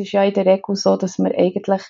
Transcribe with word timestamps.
ist 0.00 0.12
ja 0.12 0.24
in 0.24 0.34
der 0.34 0.46
Regel 0.46 0.74
so, 0.76 0.96
dass 0.96 1.18
man 1.18 1.32
eigentlich 1.32 1.82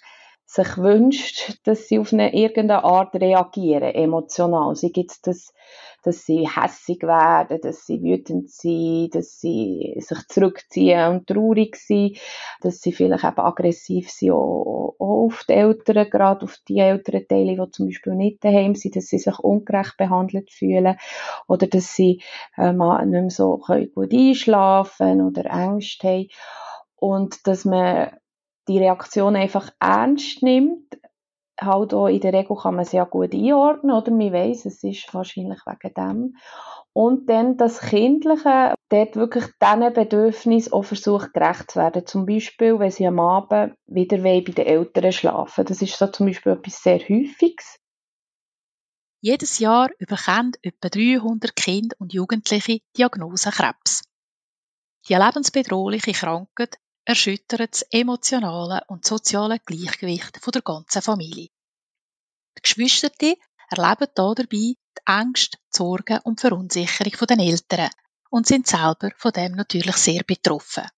sich 0.51 0.79
wünscht, 0.79 1.61
dass 1.63 1.87
sie 1.87 2.01
auf 2.01 2.13
eine 2.13 2.35
irgendeine 2.35 2.83
Art 2.83 3.15
reagieren, 3.15 3.95
emotional. 3.95 4.75
Sie 4.75 4.91
gibt 4.91 5.25
das, 5.29 5.55
dass 6.03 6.27
sie 6.27 6.49
hässig 6.49 7.03
werden, 7.05 7.61
dass 7.61 7.87
sie 7.87 8.03
wütend 8.03 8.51
sind, 8.51 9.15
dass 9.15 9.39
sie 9.39 9.95
sich 9.99 10.19
zurückziehen 10.27 11.09
und 11.09 11.29
traurig 11.29 11.77
sind, 11.77 12.19
dass 12.63 12.81
sie 12.81 12.91
vielleicht 12.91 13.23
eben 13.23 13.39
aggressiv 13.39 14.11
sind, 14.11 14.33
auch, 14.33 14.97
auf 14.99 15.45
die 15.49 15.53
Eltern, 15.53 16.11
gerade 16.11 16.43
auf 16.45 16.57
die 16.67 16.81
älteren 16.81 17.29
Teile, 17.29 17.55
die 17.55 17.71
zum 17.71 17.87
Beispiel 17.87 18.17
nicht 18.17 18.43
daheim 18.43 18.75
sind, 18.75 18.97
dass 18.97 19.07
sie 19.07 19.19
sich 19.19 19.39
ungerecht 19.39 19.97
behandelt 19.99 20.51
fühlen 20.51 20.97
oder 21.47 21.69
dass 21.69 21.95
sie 21.95 22.23
äh, 22.57 22.73
nicht 22.73 23.07
mehr 23.07 23.31
so 23.31 23.59
gut 23.95 24.13
einschlafen 24.13 25.23
oder 25.23 25.45
Ängste 25.45 26.09
haben 26.09 26.29
und 27.01 27.47
dass 27.47 27.65
man 27.65 28.17
die 28.69 28.79
Reaktion 28.79 29.35
einfach 29.35 29.71
ernst 29.81 30.43
nimmt. 30.43 30.99
Halt 31.61 31.93
auch 31.93 32.07
in 32.07 32.21
der 32.21 32.33
Regel 32.33 32.57
kann 32.57 32.77
man 32.77 32.85
sie 32.85 32.97
ja 32.97 33.05
gut 33.05 33.35
einordnen, 33.35 33.95
oder? 33.95 34.11
Man 34.11 34.33
weiss, 34.33 34.65
es 34.65 34.83
ist 34.83 35.13
wahrscheinlich 35.13 35.61
wegen 35.67 35.95
dem. 35.95 36.37
Und 36.93 37.29
dann 37.29 37.57
das 37.57 37.81
Kindliche, 37.81 38.75
dort 38.89 39.17
wirklich 39.17 39.45
diesen 39.63 39.93
Bedürfnis 39.93 40.73
auch 40.73 40.85
versucht 40.85 41.35
gerecht 41.35 41.71
zu 41.71 41.79
werden. 41.79 42.07
Zum 42.07 42.27
Beispiel, 42.27 42.79
wenn 42.79 42.91
sie 42.91 43.07
am 43.07 43.21
Abend 43.21 43.75
wieder 43.87 44.19
bei 44.19 44.41
den 44.41 44.67
Eltern 44.67 45.13
schlafen. 45.13 45.65
Das 45.67 45.83
ist 45.83 45.97
so 45.97 46.07
zum 46.07 46.27
Beispiel 46.27 46.53
etwas 46.53 46.83
sehr 46.83 46.99
Häufiges. 46.99 47.77
Jedes 49.23 49.59
Jahr 49.59 49.91
überkommen 49.99 50.53
etwa 50.63 50.89
300 50.89 51.55
Kinder 51.55 51.95
und 51.99 52.15
Jugendliche 52.15 52.81
Diagnose 52.97 53.51
Krebs. 53.51 54.03
Die 55.09 55.15
lebensbedrohliche 55.15 56.13
Krankheit 56.13 56.79
erschüttert 57.05 57.73
das 57.73 57.83
emotionale 57.91 58.83
und 58.89 59.07
soziale 59.07 59.59
Gleichgewicht 59.59 60.41
der 60.55 60.63
ganzen 60.63 61.03
Familie. 61.03 61.49
Die 62.57 62.63
Geschwister 62.63 63.11
erleben 63.69 64.07
dabei 64.15 64.43
die 64.45 64.79
Ängste, 65.07 65.59
die 65.59 65.77
Sorgen 65.77 66.19
und 66.25 66.39
die 66.39 66.43
Verunsicherung 66.43 67.27
der 67.27 67.39
Eltern 67.39 67.91
und 68.31 68.47
sind 68.47 68.67
selber 68.67 69.11
von 69.17 69.33
dem 69.33 69.53
natürlich 69.53 69.97
sehr 69.97 70.23
betroffen. 70.25 70.89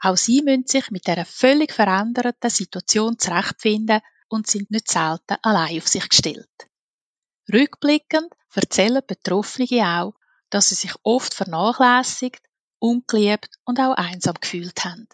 Auch 0.00 0.16
sie 0.16 0.42
müssen 0.42 0.66
sich 0.66 0.90
mit 0.90 1.06
dieser 1.06 1.24
völlig 1.24 1.72
veränderten 1.72 2.50
Situation 2.50 3.18
zurechtfinden 3.18 4.00
und 4.28 4.46
sind 4.46 4.70
nicht 4.70 4.88
selten 4.88 5.36
allein 5.42 5.78
auf 5.78 5.88
sich 5.88 6.08
gestellt. 6.08 6.68
Rückblickend 7.52 8.32
erzählen 8.54 9.02
Betroffene 9.06 9.86
auch, 10.00 10.14
dass 10.50 10.68
sie 10.68 10.74
sich 10.74 10.94
oft 11.02 11.34
vernachlässigt 11.34 12.42
ungeliebt 12.78 13.50
und 13.64 13.80
auch 13.80 13.94
einsam 13.94 14.34
gefühlt 14.40 14.84
haben. 14.84 15.08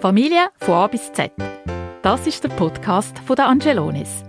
Familie 0.00 0.50
von 0.58 0.74
A 0.74 0.86
bis 0.86 1.12
Z. 1.12 1.32
Das 2.02 2.26
ist 2.26 2.44
der 2.44 2.50
Podcast 2.50 3.18
von 3.18 3.34
der 3.34 3.48
Angelones. 3.48 4.22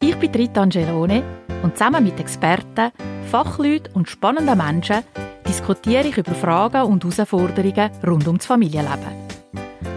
Ich 0.00 0.16
bin 0.16 0.32
Rita 0.32 0.62
Angelone 0.62 1.22
und 1.62 1.76
zusammen 1.76 2.04
mit 2.04 2.20
Experten, 2.20 2.92
Fachleuten 3.30 3.92
und 3.94 4.08
spannenden 4.08 4.56
Menschen 4.56 5.02
diskutiere 5.46 6.06
ich 6.06 6.16
über 6.16 6.34
Fragen 6.34 6.82
und 6.82 7.02
Herausforderungen 7.04 7.90
rund 8.06 8.26
ums 8.26 8.46
Familienleben. 8.46 9.28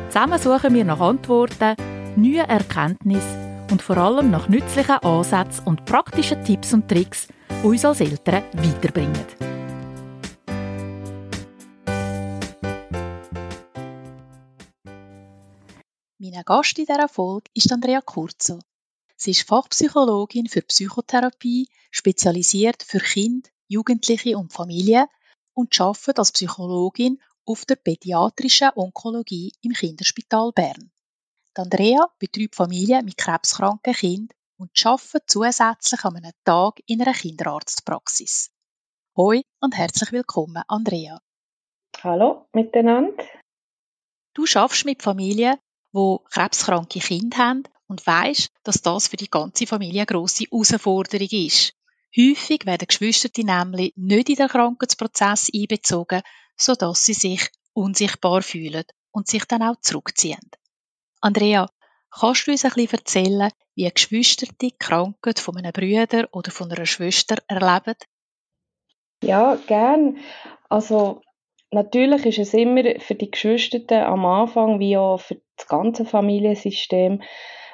Zusammen 0.09 0.39
suchen 0.39 0.73
wir 0.73 0.85
nach 0.85 0.99
Antworten 0.99 1.75
neuen 2.15 2.49
Erkenntnissen 2.49 3.67
und 3.71 3.81
vor 3.81 3.97
allem 3.97 4.31
nach 4.31 4.47
nützlichen 4.47 4.97
Ansätzen 5.03 5.65
und 5.65 5.85
praktischen 5.85 6.43
Tipps 6.43 6.73
und 6.73 6.87
Tricks, 6.87 7.27
die 7.49 7.67
uns 7.67 7.83
als 7.83 7.99
Eltern 7.99 8.43
weiterbringen. 8.53 9.25
Mein 16.17 16.43
Gast 16.43 16.79
in 16.79 16.85
dieser 16.85 17.07
Folge 17.07 17.49
ist 17.53 17.71
Andrea 17.71 18.01
Kurzo. 18.01 18.59
Sie 19.17 19.31
ist 19.31 19.47
Fachpsychologin 19.47 20.47
für 20.47 20.61
Psychotherapie, 20.61 21.67
spezialisiert 21.91 22.83
für 22.83 22.99
Kinder, 22.99 23.49
Jugendliche 23.67 24.37
und 24.37 24.53
Familien 24.53 25.07
und 25.53 25.79
arbeitet 25.79 26.19
als 26.19 26.31
Psychologin 26.31 27.19
auf 27.45 27.65
der 27.65 27.75
pädiatrischen 27.75 28.71
Onkologie 28.75 29.53
im 29.61 29.73
Kinderspital 29.73 30.51
Bern. 30.51 30.91
Die 31.57 31.61
Andrea 31.61 32.05
betreibt 32.19 32.55
Familien 32.55 33.05
mit 33.05 33.15
krebskranken 33.15 33.93
Kindern 33.93 34.35
und 34.57 34.71
arbeitet 34.85 35.23
zusätzlich 35.27 36.03
an 36.03 36.17
einem 36.17 36.33
Tag 36.43 36.81
in 36.85 37.01
einer 37.01 37.13
Kinderarztpraxis. 37.13 38.51
Hoi 39.15 39.41
und 39.61 39.77
herzlich 39.77 40.11
willkommen, 40.11 40.63
Andrea. 40.67 41.21
Hallo 42.03 42.49
miteinander. 42.51 43.23
Du 44.33 44.45
schaffst 44.45 44.83
mit 44.83 45.01
Familien, 45.01 45.55
wo 45.93 46.19
krebskranke 46.29 46.99
Kinder 46.99 47.37
haben 47.37 47.63
und 47.87 48.05
weißt, 48.05 48.51
dass 48.63 48.81
das 48.81 49.07
für 49.07 49.15
die 49.17 49.29
ganze 49.29 49.65
Familie 49.65 50.01
eine 50.01 50.07
grosse 50.07 50.43
Herausforderung 50.51 51.29
ist. 51.31 51.73
Häufig 52.17 52.65
werden 52.65 52.87
Geschwister 52.87 53.29
nämlich 53.41 53.93
nicht 53.95 54.29
in 54.29 54.35
den 54.35 54.49
Krankheitsprozess 54.49 55.49
einbezogen, 55.55 56.21
sodass 56.57 57.05
sie 57.05 57.13
sich 57.13 57.49
unsichtbar 57.71 58.41
fühlen 58.41 58.83
und 59.11 59.27
sich 59.27 59.45
dann 59.45 59.63
auch 59.63 59.79
zurückziehen. 59.79 60.51
Andrea, 61.25 61.65
kannst 62.11 62.45
du 62.45 62.51
uns 62.51 62.65
ein 62.65 62.71
bisschen 62.75 62.99
erzählen, 62.99 63.49
wie 63.73 63.89
Geschwister 63.89 64.45
die 64.61 64.75
Krankheit 64.77 65.39
von 65.39 65.57
einem 65.57 65.71
Bruder 65.71 66.29
oder 66.31 66.51
von 66.51 66.71
einer 66.71 66.85
Schwester 66.85 67.37
erleben? 67.47 67.95
Ja, 69.23 69.55
gern. 69.65 70.17
Also 70.69 71.21
natürlich 71.71 72.27
ist 72.27 72.37
es 72.37 72.53
immer 72.53 72.99
für 72.99 73.15
die 73.15 73.31
Geschwister 73.31 74.05
am 74.05 74.23
Anfang 74.23 74.79
wie 74.79 74.97
auch 74.97 75.19
für 75.19 75.41
das 75.57 75.67
ganze 75.67 76.05
Familiensystem 76.05 77.23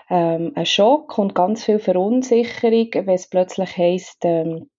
ähm, 0.09 0.53
ein 0.56 0.66
Schock 0.66 1.17
und 1.17 1.35
ganz 1.35 1.66
viel 1.66 1.79
Verunsicherung, 1.79 2.88
wenn 2.94 3.16
es 3.16 3.29
plötzlich 3.29 3.75
heisst, 3.75 4.19
ähm, 4.23 4.69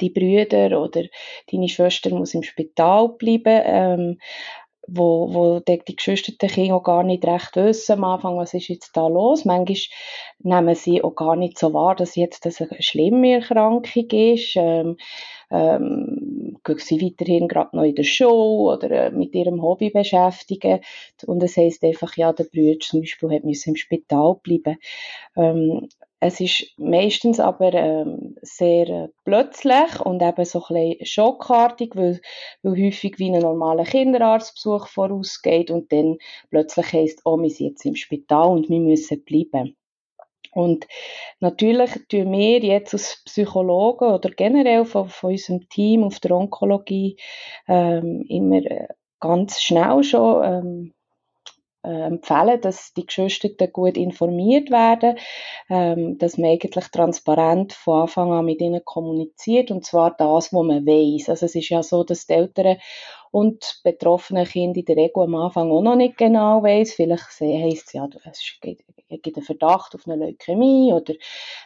die 0.00 0.10
Brüder 0.10 0.80
oder 0.80 1.04
deine 1.52 1.68
Schwester 1.68 2.10
muss 2.10 2.34
im 2.34 2.42
Spital 2.42 3.10
bleiben. 3.10 3.62
Ähm, 3.64 4.18
wo, 4.88 5.32
wo 5.32 5.60
die, 5.60 5.78
geschwisterten 5.78 6.48
Kinder 6.48 6.76
auch 6.76 6.82
gar 6.82 7.02
nicht 7.02 7.24
recht 7.24 7.56
wissen 7.56 7.92
am 7.92 8.04
Anfang, 8.04 8.36
was 8.36 8.54
ist 8.54 8.68
jetzt 8.68 8.96
da 8.96 9.08
los. 9.08 9.44
Manchmal 9.44 9.76
nehmen 10.38 10.74
sie 10.74 11.02
auch 11.02 11.14
gar 11.14 11.36
nicht 11.36 11.58
so 11.58 11.72
wahr, 11.72 11.94
dass 11.94 12.16
jetzt 12.16 12.46
das 12.46 12.60
eine 12.60 12.82
schlimme 12.82 13.34
Erkrankung 13.34 14.10
ist. 14.10 14.54
Ähm, 14.56 14.96
ähm, 15.50 16.58
gehen 16.64 16.78
sie 16.78 17.00
weiterhin 17.00 17.48
gerade 17.48 17.76
noch 17.76 17.84
in 17.84 17.94
der 17.94 18.02
Show 18.02 18.72
oder 18.72 18.90
äh, 18.90 19.10
mit 19.10 19.34
ihrem 19.34 19.62
Hobby 19.62 19.90
beschäftigen. 19.90 20.80
Und 21.26 21.42
es 21.42 21.56
heisst 21.56 21.84
einfach, 21.84 22.16
ja, 22.16 22.32
der 22.32 22.44
Bruder 22.44 22.78
zum 22.80 23.00
Beispiel 23.00 23.30
hat 23.30 23.44
müssen 23.44 23.70
im 23.70 23.76
Spital 23.76 24.36
bleiben. 24.42 24.76
Ähm, 25.36 25.88
es 26.20 26.40
ist 26.40 26.72
meistens 26.78 27.40
aber 27.40 27.74
ähm, 27.74 28.36
sehr 28.40 28.88
äh, 28.88 29.08
plötzlich 29.24 30.00
und 30.00 30.22
eben 30.22 30.44
so 30.44 30.64
ein 30.64 30.74
bisschen 30.74 31.06
schockartig, 31.06 31.94
weil, 31.94 32.20
weil 32.62 32.86
häufig 32.86 33.18
wie 33.18 33.30
ein 33.30 33.40
normaler 33.40 33.84
Kinderarztbesuch 33.84 34.88
vorausgeht 34.88 35.70
und 35.70 35.92
dann 35.92 36.18
plötzlich 36.50 36.92
heisst, 36.92 37.20
oh, 37.24 37.36
wir 37.36 37.50
sind 37.50 37.70
jetzt 37.70 37.84
im 37.84 37.96
Spital 37.96 38.48
und 38.48 38.70
wir 38.70 38.80
müssen 38.80 39.24
bleiben. 39.24 39.76
Und 40.52 40.86
natürlich 41.40 41.90
tun 42.08 42.32
wir 42.32 42.60
jetzt 42.60 42.94
als 42.94 43.22
Psychologen 43.26 44.08
oder 44.08 44.30
generell 44.30 44.86
von, 44.86 45.10
von 45.10 45.32
unserem 45.32 45.68
Team 45.68 46.02
auf 46.02 46.18
der 46.20 46.30
Onkologie 46.30 47.18
ähm, 47.68 48.24
immer 48.26 48.64
äh, 48.64 48.88
ganz 49.20 49.60
schnell 49.60 50.02
schon 50.02 50.44
ähm, 50.44 50.92
äh, 50.92 50.95
empfehlen, 51.90 52.60
dass 52.60 52.92
die 52.94 53.06
Geschwister 53.06 53.66
gut 53.68 53.96
informiert 53.96 54.70
werden, 54.70 55.16
ähm, 55.68 56.18
dass 56.18 56.38
man 56.38 56.50
eigentlich 56.50 56.88
transparent 56.88 57.72
von 57.72 58.02
Anfang 58.02 58.32
an 58.32 58.44
mit 58.44 58.60
ihnen 58.60 58.84
kommuniziert 58.84 59.70
und 59.70 59.84
zwar 59.84 60.10
das, 60.16 60.52
was 60.52 60.64
man 60.64 60.86
weiß. 60.86 61.28
Also 61.28 61.46
es 61.46 61.54
ist 61.54 61.68
ja 61.68 61.82
so, 61.82 62.04
dass 62.04 62.26
die 62.26 62.34
Eltern 62.34 62.76
und 63.36 63.80
betroffene 63.84 64.46
Kinder 64.46 64.78
in 64.78 64.86
der 64.86 64.96
Regel 64.96 65.24
am 65.24 65.34
Anfang 65.34 65.70
auch 65.70 65.82
noch 65.82 65.94
nicht 65.94 66.16
genau 66.16 66.62
weiß. 66.62 66.94
Vielleicht 66.94 67.38
heisst 67.38 67.88
es 67.88 67.92
ja, 67.92 68.08
es 68.24 68.40
gibt, 68.62 69.36
einen 69.36 69.44
Verdacht 69.44 69.94
auf 69.94 70.06
eine 70.06 70.16
Leukämie 70.24 70.94
oder 70.94 71.12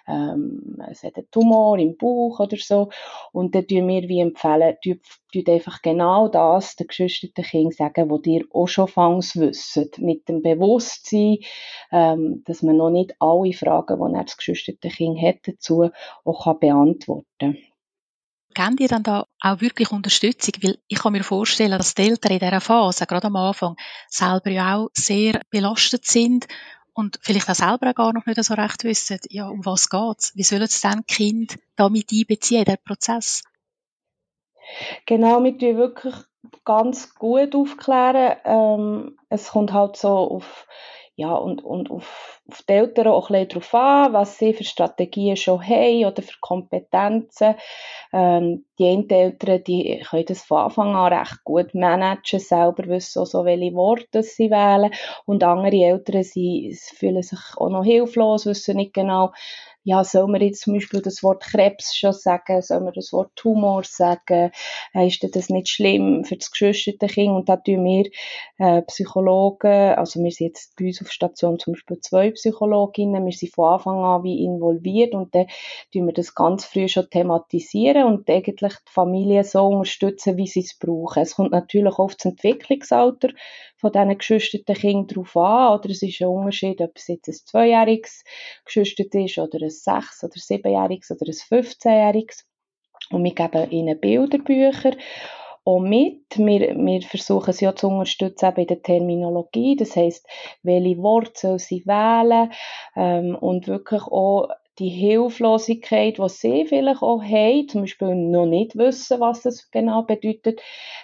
ähm, 0.08 0.82
es 0.90 1.04
hat 1.04 1.14
einen 1.14 1.30
Tumor 1.30 1.78
im 1.78 1.96
Bauch 1.96 2.40
oder 2.40 2.56
so. 2.56 2.88
Und 3.30 3.54
dann 3.54 3.68
tun 3.68 3.86
wir 3.86 4.08
wie 4.08 4.18
empfehlen, 4.18 4.78
tut 4.82 5.48
einfach 5.48 5.80
genau 5.80 6.26
das 6.26 6.74
den 6.74 6.88
geschwisterten 6.88 7.44
Kindern 7.44 7.70
sagen, 7.70 8.10
was 8.10 8.26
ihr 8.26 8.44
auch 8.52 8.66
schon 8.66 8.88
fangs 8.88 9.36
wissen. 9.36 9.92
Mit 9.98 10.28
dem 10.28 10.42
Bewusstsein, 10.42 11.38
ähm, 11.92 12.42
dass 12.46 12.62
man 12.62 12.78
noch 12.78 12.90
nicht 12.90 13.14
alle 13.20 13.52
Fragen, 13.52 14.12
die 14.12 14.18
das 14.18 14.36
geschwisterte 14.36 14.88
Kind 14.88 15.22
hat, 15.22 15.36
dazu 15.44 15.88
auch 16.24 16.44
kann 16.44 16.58
beantworten 16.58 17.26
kann. 17.38 17.69
Gebt 18.54 18.80
ihr 18.80 18.88
dann 18.88 19.02
da 19.02 19.26
auch 19.40 19.60
wirklich 19.60 19.92
Unterstützung? 19.92 20.54
Weil 20.62 20.78
ich 20.88 20.98
kann 20.98 21.12
mir 21.12 21.22
vorstellen, 21.22 21.70
dass 21.70 21.94
die 21.94 22.02
Eltern 22.02 22.32
in 22.32 22.38
dieser 22.40 22.60
Phase, 22.60 23.06
gerade 23.06 23.28
am 23.28 23.36
Anfang, 23.36 23.76
selber 24.08 24.50
ja 24.50 24.76
auch 24.76 24.88
sehr 24.92 25.40
belastet 25.50 26.04
sind 26.04 26.48
und 26.92 27.18
vielleicht 27.22 27.48
auch 27.48 27.54
selber 27.54 27.94
gar 27.94 28.12
noch 28.12 28.26
nicht 28.26 28.42
so 28.42 28.54
recht 28.54 28.84
wissen, 28.84 29.18
ja, 29.30 29.48
um 29.48 29.64
was 29.64 29.88
geht's? 29.88 30.32
Wie 30.34 30.42
sollen 30.42 30.62
es 30.62 30.80
dann 30.80 31.06
Kind 31.06 31.58
damit 31.76 32.12
einbeziehen, 32.12 32.64
der 32.64 32.76
Prozess? 32.76 33.42
Genau, 35.06 35.42
wir 35.42 35.56
tun 35.56 35.76
wirklich 35.76 36.14
ganz 36.64 37.14
gut 37.14 37.54
aufklären. 37.54 38.36
Ähm, 38.44 39.18
es 39.28 39.48
kommt 39.48 39.72
halt 39.72 39.96
so 39.96 40.08
auf 40.08 40.66
ja, 41.20 41.34
und, 41.34 41.62
und 41.62 41.90
auf, 41.90 42.40
auf 42.50 42.62
die 42.62 42.72
Eltern 42.72 43.08
auch 43.08 43.28
ein 43.28 43.46
bisschen 43.46 43.48
darauf 43.50 43.74
an, 43.74 44.12
was 44.14 44.38
sie 44.38 44.54
für 44.54 44.64
Strategien 44.64 45.36
schon 45.36 45.62
haben 45.62 46.06
oder 46.06 46.22
für 46.22 46.38
Kompetenzen. 46.40 47.56
Ähm, 48.14 48.64
die 48.78 48.86
einen 48.86 49.10
Eltern, 49.10 49.62
die 49.64 50.02
können 50.08 50.24
das 50.24 50.42
von 50.42 50.62
Anfang 50.62 50.96
an 50.96 51.12
recht 51.12 51.44
gut 51.44 51.74
managen, 51.74 52.40
selber 52.40 52.86
wissen 52.86 53.20
auch 53.20 53.26
so, 53.26 53.44
welche 53.44 53.74
Worte 53.74 54.22
sie 54.22 54.50
wählen. 54.50 54.92
Und 55.26 55.44
andere 55.44 55.76
Eltern, 55.76 56.22
sie 56.22 56.74
fühlen 56.94 57.22
sich 57.22 57.38
auch 57.58 57.68
noch 57.68 57.84
hilflos, 57.84 58.46
wissen 58.46 58.76
nicht 58.76 58.94
genau, 58.94 59.32
ja, 59.82 60.04
soll 60.04 60.26
man 60.28 60.42
jetzt 60.42 60.62
zum 60.62 60.74
Beispiel 60.74 61.00
das 61.00 61.22
Wort 61.22 61.42
Krebs 61.42 61.96
schon 61.96 62.12
sagen, 62.12 62.60
soll 62.60 62.80
man 62.80 62.92
das 62.92 63.12
Wort 63.12 63.34
Tumor 63.34 63.82
sagen, 63.84 64.50
äh, 64.92 65.06
ist 65.06 65.24
das 65.34 65.48
nicht 65.48 65.68
schlimm 65.68 66.24
für 66.24 66.36
das 66.36 66.50
geschwisterte 66.50 67.06
Kind? 67.06 67.30
Und 67.30 67.48
da 67.48 67.56
tun 67.56 67.84
wir 67.84 68.10
äh, 68.58 68.82
Psychologen, 68.82 69.94
also 69.94 70.22
wir 70.22 70.30
sind 70.30 70.48
jetzt 70.48 70.76
bei 70.76 70.86
uns 70.86 71.00
auf 71.00 71.10
Station 71.10 71.58
zum 71.58 71.72
Beispiel 71.74 71.98
zwei 72.00 72.30
Psychologinnen, 72.32 73.24
wir 73.24 73.32
sind 73.32 73.54
von 73.54 73.72
Anfang 73.72 74.04
an 74.04 74.22
wie 74.22 74.44
involviert 74.44 75.14
und 75.14 75.34
dann 75.34 75.46
tun 75.92 76.06
wir 76.06 76.12
das 76.12 76.34
ganz 76.34 76.64
früh 76.66 76.88
schon 76.88 77.08
thematisieren 77.08 78.04
und 78.04 78.28
eigentlich 78.28 78.74
die 78.74 78.92
Familie 78.92 79.44
so 79.44 79.66
unterstützen, 79.66 80.36
wie 80.36 80.46
sie 80.46 80.60
es 80.60 80.78
brauchen. 80.78 81.22
Es 81.22 81.36
kommt 81.36 81.52
natürlich 81.52 81.98
oft 81.98 82.18
das 82.18 82.32
Entwicklungsalter 82.32 83.28
von 83.80 83.92
diesen 83.92 84.18
geschwisterten 84.18 84.74
Kindern 84.74 85.06
darauf 85.06 85.36
an, 85.36 85.78
oder 85.78 85.90
es 85.90 86.02
ist 86.02 86.20
ein 86.20 86.28
Unterschied, 86.28 86.80
ob 86.80 86.92
es 86.94 87.08
jetzt 87.08 87.28
ein 87.28 87.34
zweijähriges 87.34 88.24
geschwistert 88.64 89.14
ist 89.14 89.38
oder 89.38 89.58
ein 89.62 89.70
sechs- 89.70 90.22
oder 90.22 90.36
siebenjähriges 90.36 91.10
oder 91.10 91.26
ein 91.26 91.34
fünfzehnjähriges. 91.34 92.46
Und 93.10 93.24
wir 93.24 93.34
geben 93.34 93.70
ihnen 93.70 93.98
Bilderbücher 93.98 94.92
auch 95.64 95.80
mit. 95.80 96.22
Wir, 96.36 96.76
wir 96.76 97.02
versuchen 97.02 97.52
sie 97.52 97.68
auch 97.68 97.74
zu 97.74 97.88
unterstützen 97.88 98.50
eben 98.50 98.60
in 98.60 98.66
der 98.66 98.82
Terminologie. 98.82 99.76
Das 99.76 99.96
heisst, 99.96 100.26
welche 100.62 100.98
Worte 100.98 101.32
soll 101.34 101.58
sie 101.58 101.82
wählen 101.86 102.52
ähm, 102.96 103.34
und 103.34 103.66
wirklich 103.66 104.02
auch 104.02 104.48
die 104.80 104.88
Hilflosigkeit, 104.88 106.18
die 106.18 106.28
sie 106.28 106.66
vielleicht 106.66 107.02
auch 107.02 107.22
haben, 107.22 107.68
zum 107.68 107.82
Beispiel 107.82 108.14
noch 108.14 108.46
nicht 108.46 108.76
wissen, 108.76 109.20
was 109.20 109.42
das 109.42 109.70
genau 109.70 110.02
bedeutet, 110.02 110.60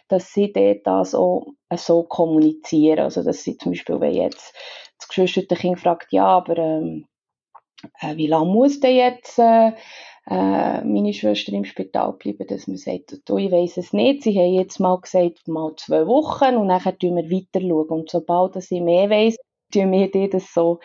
dass 0.08 0.32
sie 0.32 0.52
dort 0.52 0.86
das 0.86 1.14
auch 1.14 1.46
so 1.76 2.02
kommunizieren. 2.02 3.00
Also, 3.00 3.22
dass 3.22 3.44
sie 3.44 3.58
zum 3.58 3.72
Beispiel, 3.72 4.00
wenn 4.00 4.14
jetzt 4.14 4.56
das 4.98 5.08
geschwisterte 5.08 5.54
Kind 5.56 5.78
fragt, 5.78 6.10
ja, 6.10 6.26
aber 6.26 6.56
ähm, 6.56 7.06
äh, 8.00 8.16
wie 8.16 8.26
lange 8.26 8.46
muss 8.46 8.80
denn 8.80 8.96
jetzt 8.96 9.38
äh, 9.38 9.72
äh, 10.28 10.82
meine 10.82 11.12
Schwester 11.12 11.52
im 11.52 11.64
Spital 11.64 12.14
bleiben, 12.14 12.46
dass 12.46 12.66
man 12.66 12.78
sagt, 12.78 13.20
du, 13.28 13.36
ich 13.36 13.52
weiss 13.52 13.76
es 13.76 13.92
nicht, 13.92 14.22
sie 14.22 14.38
haben 14.38 14.54
jetzt 14.54 14.80
mal 14.80 14.98
gesagt, 14.98 15.46
mal 15.46 15.74
zwei 15.76 16.06
Wochen 16.06 16.56
und 16.56 16.68
dann 16.68 16.80
schauen 16.80 17.16
wir 17.16 17.30
weiter. 17.30 17.92
Und 17.94 18.10
sobald 18.10 18.56
ich 18.56 18.70
mehr 18.80 19.10
weiss, 19.10 19.36
tun 19.72 19.92
wir 19.92 20.10
dir 20.10 20.30
das 20.30 20.52
so 20.52 20.80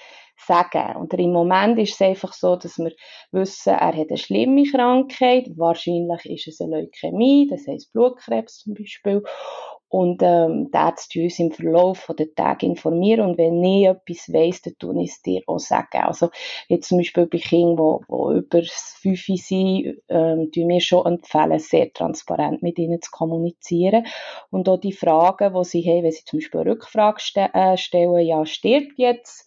sagen. 0.46 0.96
Und 0.98 1.14
im 1.14 1.32
Moment 1.32 1.80
ist 1.80 1.94
es 1.94 2.02
einfach 2.02 2.34
so, 2.34 2.56
dass 2.56 2.78
wir 2.78 2.92
wissen, 3.32 3.74
er 3.74 3.96
hat 3.96 4.10
eine 4.10 4.18
schlimme 4.18 4.64
Krankheit. 4.64 5.50
Wahrscheinlich 5.56 6.26
ist 6.26 6.48
es 6.48 6.62
eine 6.62 6.82
Leukämie, 6.82 7.48
das 7.50 7.68
heisst 7.68 7.94
Blutkrebs 7.94 8.60
zum 8.60 8.74
Beispiel. 8.74 9.24
Und 9.92 10.22
ähm, 10.24 10.72
der 10.72 10.84
Ärzte 10.84 11.22
uns 11.22 11.38
im 11.38 11.52
Verlauf 11.52 12.10
der 12.18 12.34
Tage 12.34 12.66
informieren 12.66 13.28
und 13.28 13.38
wenn 13.38 13.60
nie 13.60 13.88
etwas 13.88 14.32
weiss, 14.32 14.62
dann 14.62 14.78
tun 14.80 14.98
ich 15.00 15.12
es 15.12 15.22
dir 15.22 15.42
auch 15.48 15.60
sagen. 15.60 16.04
Also 16.04 16.30
jetzt 16.70 16.88
zum 16.88 17.00
Beispiel 17.00 17.26
bei 17.26 17.40
Kindern, 17.40 18.00
die, 18.00 18.06
die 18.08 18.38
über 18.38 18.62
das 18.62 18.98
5 19.02 19.26
sind, 19.26 20.02
ähm, 20.08 20.50
tun 20.54 20.70
wir 20.70 20.80
schon 20.80 21.06
empfehlen, 21.06 21.60
sehr 21.60 21.92
transparent 21.92 22.64
mit 22.64 22.80
ihnen 22.80 23.02
zu 23.02 23.12
kommunizieren. 23.12 24.06
Und 24.50 24.70
auch 24.70 24.80
die 24.80 24.94
Fragen, 24.94 25.54
die 25.54 25.64
sie 25.66 25.84
haben, 25.84 26.04
wenn 26.04 26.12
sie 26.14 26.24
zum 26.24 26.40
Beispiel 26.40 26.62
eine 26.62 26.72
Rückfrage 26.72 27.20
ste 27.20 27.50
äh, 27.54 27.76
stellen, 27.76 28.26
ja, 28.26 28.46
stirbt 28.46 28.98
jetzt 28.98 29.46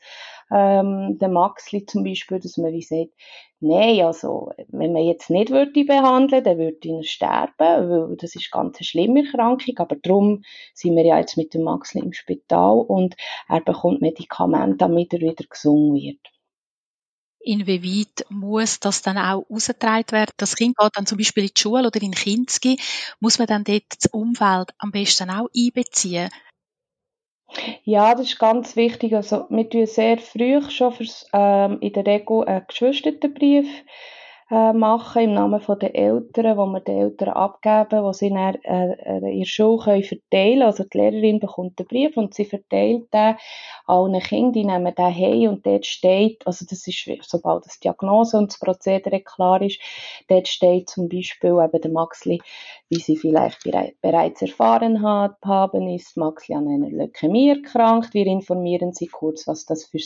ähm, 0.50 1.18
der 1.18 1.28
Maxli 1.28 1.86
zum 1.86 2.04
Beispiel, 2.04 2.40
dass 2.40 2.56
man 2.56 2.72
wie 2.72 2.82
sagt, 2.82 3.12
nein, 3.60 4.02
also 4.02 4.50
wenn 4.68 4.92
man 4.92 5.04
jetzt 5.04 5.30
nicht 5.30 5.50
würde 5.50 5.84
behandeln, 5.84 6.44
dann 6.44 6.58
würde 6.58 6.88
er 6.88 7.02
sterben, 7.02 8.08
weil 8.08 8.16
das 8.16 8.34
ist 8.34 8.50
ganz 8.50 8.78
eine 8.78 8.84
schlimme 8.84 9.24
Erkrankung, 9.24 9.78
aber 9.78 9.96
darum 9.96 10.42
sind 10.74 10.96
wir 10.96 11.04
ja 11.04 11.18
jetzt 11.18 11.36
mit 11.36 11.54
dem 11.54 11.62
Maxli 11.62 12.00
im 12.00 12.12
Spital 12.12 12.78
und 12.78 13.16
er 13.48 13.60
bekommt 13.60 14.02
Medikamente, 14.02 14.76
damit 14.78 15.12
er 15.12 15.20
wieder 15.20 15.44
gesund 15.48 15.94
wird. 15.94 16.20
Inwieweit 17.46 18.24
muss 18.30 18.80
das 18.80 19.02
dann 19.02 19.18
auch 19.18 19.44
ausgetragen 19.50 20.12
werden? 20.12 20.30
Das 20.38 20.56
Kind 20.56 20.78
geht 20.78 20.90
dann 20.94 21.04
zum 21.04 21.18
Beispiel 21.18 21.44
in 21.44 21.50
die 21.54 21.60
Schule 21.60 21.86
oder 21.86 22.00
in 22.00 22.12
den 22.12 22.14
Kinski. 22.14 22.80
Muss 23.20 23.38
man 23.38 23.46
dann 23.46 23.64
dort 23.64 23.84
das 23.90 24.10
Umfeld 24.10 24.70
am 24.78 24.90
besten 24.92 25.28
auch 25.28 25.48
einbeziehen? 25.54 26.30
Ja, 27.84 28.14
das 28.14 28.26
ist 28.28 28.38
ganz 28.38 28.76
wichtig. 28.76 29.14
Also, 29.14 29.46
wir 29.48 29.68
tun 29.68 29.86
sehr 29.86 30.18
früh 30.18 30.60
schon 30.70 30.92
fürs, 30.92 31.26
ähm, 31.32 31.78
in 31.80 31.92
der 31.92 32.06
Regel 32.06 32.44
einen 32.44 32.66
Geschwistertenbrief 32.66 33.66
äh, 34.50 34.72
machen 34.72 35.22
im 35.22 35.34
Namen 35.34 35.60
der 35.80 35.94
Eltern, 35.94 36.56
wo 36.56 36.66
wir 36.66 36.80
den 36.80 36.98
Eltern 36.98 37.30
abgeben, 37.30 38.04
wo 38.04 38.12
sie 38.12 38.28
dann 38.28 38.56
äh, 38.56 38.92
äh, 38.92 39.32
in 39.32 39.40
der 39.40 39.46
Schule 39.46 39.82
können 39.82 40.02
verteilen 40.02 40.62
Also 40.62 40.84
die 40.84 40.98
Lehrerin 40.98 41.40
bekommt 41.40 41.78
den 41.78 41.86
Brief 41.86 42.16
und 42.16 42.34
sie 42.34 42.44
verteilt 42.44 43.12
den 43.12 43.36
allen 43.86 44.20
Kindern, 44.20 44.52
die 44.52 44.64
nehmen 44.64 44.94
den 44.94 45.14
heim 45.14 45.50
und 45.50 45.66
dort 45.66 45.86
steht, 45.86 46.46
also 46.46 46.64
das 46.68 46.86
ist, 46.86 47.08
sobald 47.22 47.64
das 47.64 47.78
Diagnose 47.80 48.36
und 48.36 48.52
das 48.52 48.58
Prozedere 48.58 49.20
klar 49.20 49.62
ist, 49.62 49.80
dort 50.28 50.48
steht 50.48 50.88
zum 50.90 51.08
Beispiel 51.08 51.50
eben 51.50 51.80
der 51.80 51.90
Maxli, 51.90 52.40
wie 52.88 53.00
sie 53.00 53.16
vielleicht 53.16 53.62
bereits 54.00 54.42
erfahren 54.42 55.02
hat, 55.02 55.36
haben, 55.44 55.88
ist 55.88 56.16
Maxli 56.16 56.54
an 56.54 56.68
einer 56.68 56.90
Leukämie 56.90 57.48
erkrankt. 57.48 58.14
Wir 58.14 58.26
informieren 58.26 58.92
sie 58.92 59.06
kurz, 59.06 59.46
was 59.46 59.64
das 59.64 59.86
für, 59.86 59.98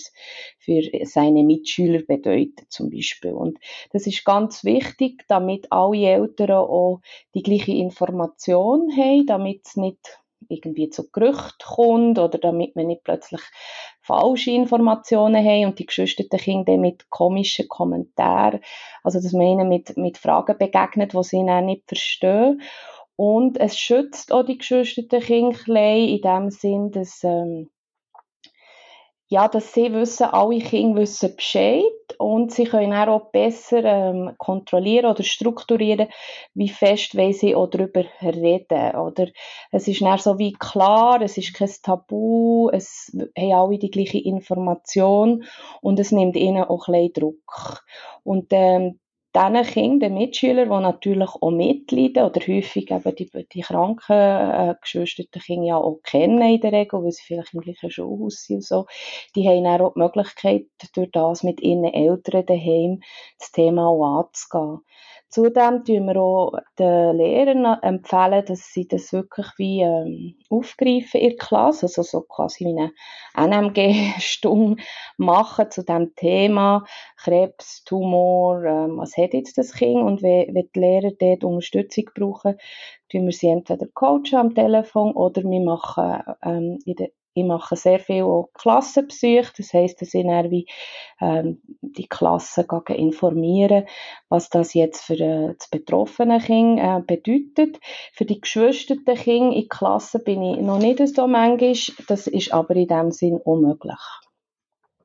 für 0.59 0.83
seine 1.05 1.45
Mitschüler 1.45 2.03
bedeutet 2.03 2.71
zum 2.71 2.91
Beispiel. 2.91 3.33
Und 3.33 3.59
das 3.93 4.07
ist 4.07 4.25
ganz 4.29 4.63
wichtig, 4.63 5.25
damit 5.27 5.73
alle 5.73 6.05
Eltern 6.05 6.51
auch 6.51 7.01
die 7.35 7.43
gleiche 7.43 7.73
Information 7.73 8.95
haben, 8.95 9.25
damit 9.25 9.63
es 9.65 9.77
nicht 9.77 10.21
irgendwie 10.51 10.91
zu 10.91 11.11
Gerüchten 11.11 11.65
kommt 11.65 12.19
oder 12.19 12.37
damit 12.37 12.77
man 12.77 12.89
nicht 12.89 13.05
plötzlich 13.05 13.41
falsche 14.03 14.51
Informationen 14.51 15.43
haben 15.43 15.65
und 15.65 15.79
die 15.79 15.87
geschwisterten 15.87 16.39
Kinder 16.39 16.77
mit 16.77 17.09
komischen 17.09 17.69
Kommentaren, 17.69 18.61
also 19.03 19.19
dass 19.19 19.33
man 19.33 19.47
ihnen 19.47 19.69
mit, 19.71 19.97
mit 19.97 20.19
Fragen 20.19 20.59
begegnet, 20.59 21.15
die 21.15 21.23
sie 21.23 21.47
dann 21.47 21.65
nicht 21.65 21.85
verstehen. 21.87 22.61
Und 23.17 23.59
es 23.59 23.79
schützt 23.79 24.31
auch 24.31 24.45
die 24.45 24.59
geschwisterten 24.59 25.23
Kinder 25.23 25.81
in 25.81 26.21
dem 26.21 26.51
Sinn, 26.51 26.91
dass 26.91 27.25
ähm, 27.25 27.71
ja, 29.31 29.47
dass 29.47 29.75
sie 29.75 29.93
wissen, 29.93 30.25
alle 30.25 30.59
Kinder 30.59 31.03
wissen 31.03 31.37
Bescheid 31.37 31.85
und 32.17 32.51
sie 32.51 32.65
können 32.65 32.95
auch 32.95 33.31
besser 33.31 33.85
ähm, 33.85 34.35
kontrollieren 34.39 35.11
oder 35.11 35.23
strukturieren, 35.23 36.09
wie 36.55 36.71
fest 36.71 37.13
sie 37.13 37.55
auch 37.55 37.67
darüber 37.67 38.05
reden. 38.23 38.97
Oder 38.97 39.29
es 39.71 39.87
ist 39.87 40.01
dann 40.01 40.19
so 40.19 40.39
wie 40.39 40.55
klar, 40.55 41.21
es 41.21 41.37
ist 41.37 41.53
kein 41.53 41.71
Tabu, 41.83 42.71
es 42.71 43.15
haben 43.37 43.53
alle 43.53 43.79
die 43.79 43.91
gleiche 43.91 44.19
Information 44.19 45.45
und 45.83 46.01
es 46.01 46.11
nimmt 46.11 46.37
ihnen 46.37 46.65
auch 46.65 46.89
ein 46.89 46.95
bisschen 46.95 47.13
Druck. 47.13 47.85
Und 48.25 48.47
ähm, 48.53 48.99
diesen 49.39 49.73
Kindern, 49.73 50.01
den 50.01 50.15
Mitschülern, 50.15 50.69
die 50.69 50.83
natürlich 50.83 51.29
auch 51.29 51.51
mitleiden 51.51 52.25
oder 52.25 52.41
häufig 52.41 52.91
eben 52.91 53.15
die, 53.15 53.31
die 53.53 53.61
kranken 53.61 54.17
äh, 54.17 54.75
geschwisterten 54.81 55.41
Kinder 55.41 55.67
ja 55.67 55.77
auch 55.77 56.01
kennen 56.03 56.43
in 56.43 56.61
der 56.61 56.73
Regel, 56.73 57.03
weil 57.03 57.13
sie 57.13 57.23
vielleicht 57.25 57.55
im 57.55 57.61
gleichen 57.61 57.91
Schulhaus 57.91 58.45
sind 58.45 58.57
und 58.57 58.65
so, 58.65 58.87
die 59.35 59.49
haben 59.49 59.65
dann 59.65 59.81
auch 59.81 59.95
die 59.95 60.01
Möglichkeit, 60.01 60.67
durch 60.95 61.11
das 61.13 61.43
mit 61.43 61.61
ihren 61.61 61.85
Eltern 61.85 62.47
daheim 62.47 63.01
das 63.39 63.53
Thema 63.53 63.89
auch 63.89 64.21
anzugehen. 64.21 64.81
Zudem 65.31 65.75
empfehlen 65.75 66.07
wir 66.07 66.17
auch 66.17 66.53
den 66.79 67.17
Lehrern 67.17 67.83
empfehlen, 67.83 68.45
dass 68.47 68.73
sie 68.73 68.89
das 68.89 69.13
wirklich 69.13 69.47
wie 69.59 69.83
ähm, 69.83 70.37
aufgreifen 70.49 71.21
in 71.21 71.29
der 71.31 71.37
Klasse, 71.37 71.85
also 71.85 72.03
so 72.03 72.23
quasi 72.23 72.65
wie 72.65 72.71
eine 72.71 72.93
NMG-Stunde 73.37 74.83
machen 75.19 75.71
zu 75.71 75.85
dem 75.85 76.15
Thema. 76.15 76.85
Krebs, 77.19 77.85
Tumor, 77.85 78.65
ähm, 78.65 78.97
was 78.97 79.19
hat 79.19 79.35
jetzt 79.35 79.59
das 79.59 79.75
Kind? 79.75 80.03
Und 80.03 80.23
wenn, 80.23 80.55
wenn 80.55 80.71
die 80.75 80.81
Lehrer 80.81 81.11
dort 81.11 81.45
Unterstützung 81.45 82.05
brauchen, 82.15 82.57
tun 83.11 83.27
wir 83.27 83.33
sie 83.33 83.49
entweder 83.49 83.87
coachen 83.87 84.37
am 84.37 84.55
Telefon 84.55 85.13
oder 85.13 85.43
wir 85.43 85.61
machen 85.61 86.23
ähm, 86.43 86.79
in 86.87 86.95
der 86.95 87.11
ich 87.39 87.45
mache 87.45 87.77
sehr 87.77 88.01
viel 88.01 88.45
Klassenbesuche, 88.55 89.53
das 89.57 89.73
heisst, 89.73 90.01
dass 90.03 90.15
ich 90.15 90.25
wie, 90.25 90.67
ähm, 91.21 91.61
die 91.81 92.09
Klassen 92.09 92.67
informieren, 92.89 93.87
was 94.29 94.51
das 94.51 94.75
jetzt 94.75 95.03
für 95.03 95.19
äh, 95.19 95.55
das 95.59 95.69
betroffene 95.71 96.39
Kind 96.39 96.79
äh, 96.81 97.01
bedeutet. 97.07 97.79
Für 98.13 98.25
die 98.25 98.41
geschwisterten 98.41 99.15
Kinder 99.17 99.57
in 99.57 99.69
Klassen 99.69 100.23
bin 100.25 100.43
ich 100.43 100.61
noch 100.61 100.79
nicht 100.79 101.07
so 101.15 101.27
manchmal, 101.27 101.75
das 102.09 102.27
ist 102.27 102.53
aber 102.53 102.77
in 102.77 102.89
dem 102.89 103.11
Sinn 103.11 103.37
unmöglich. 103.37 104.28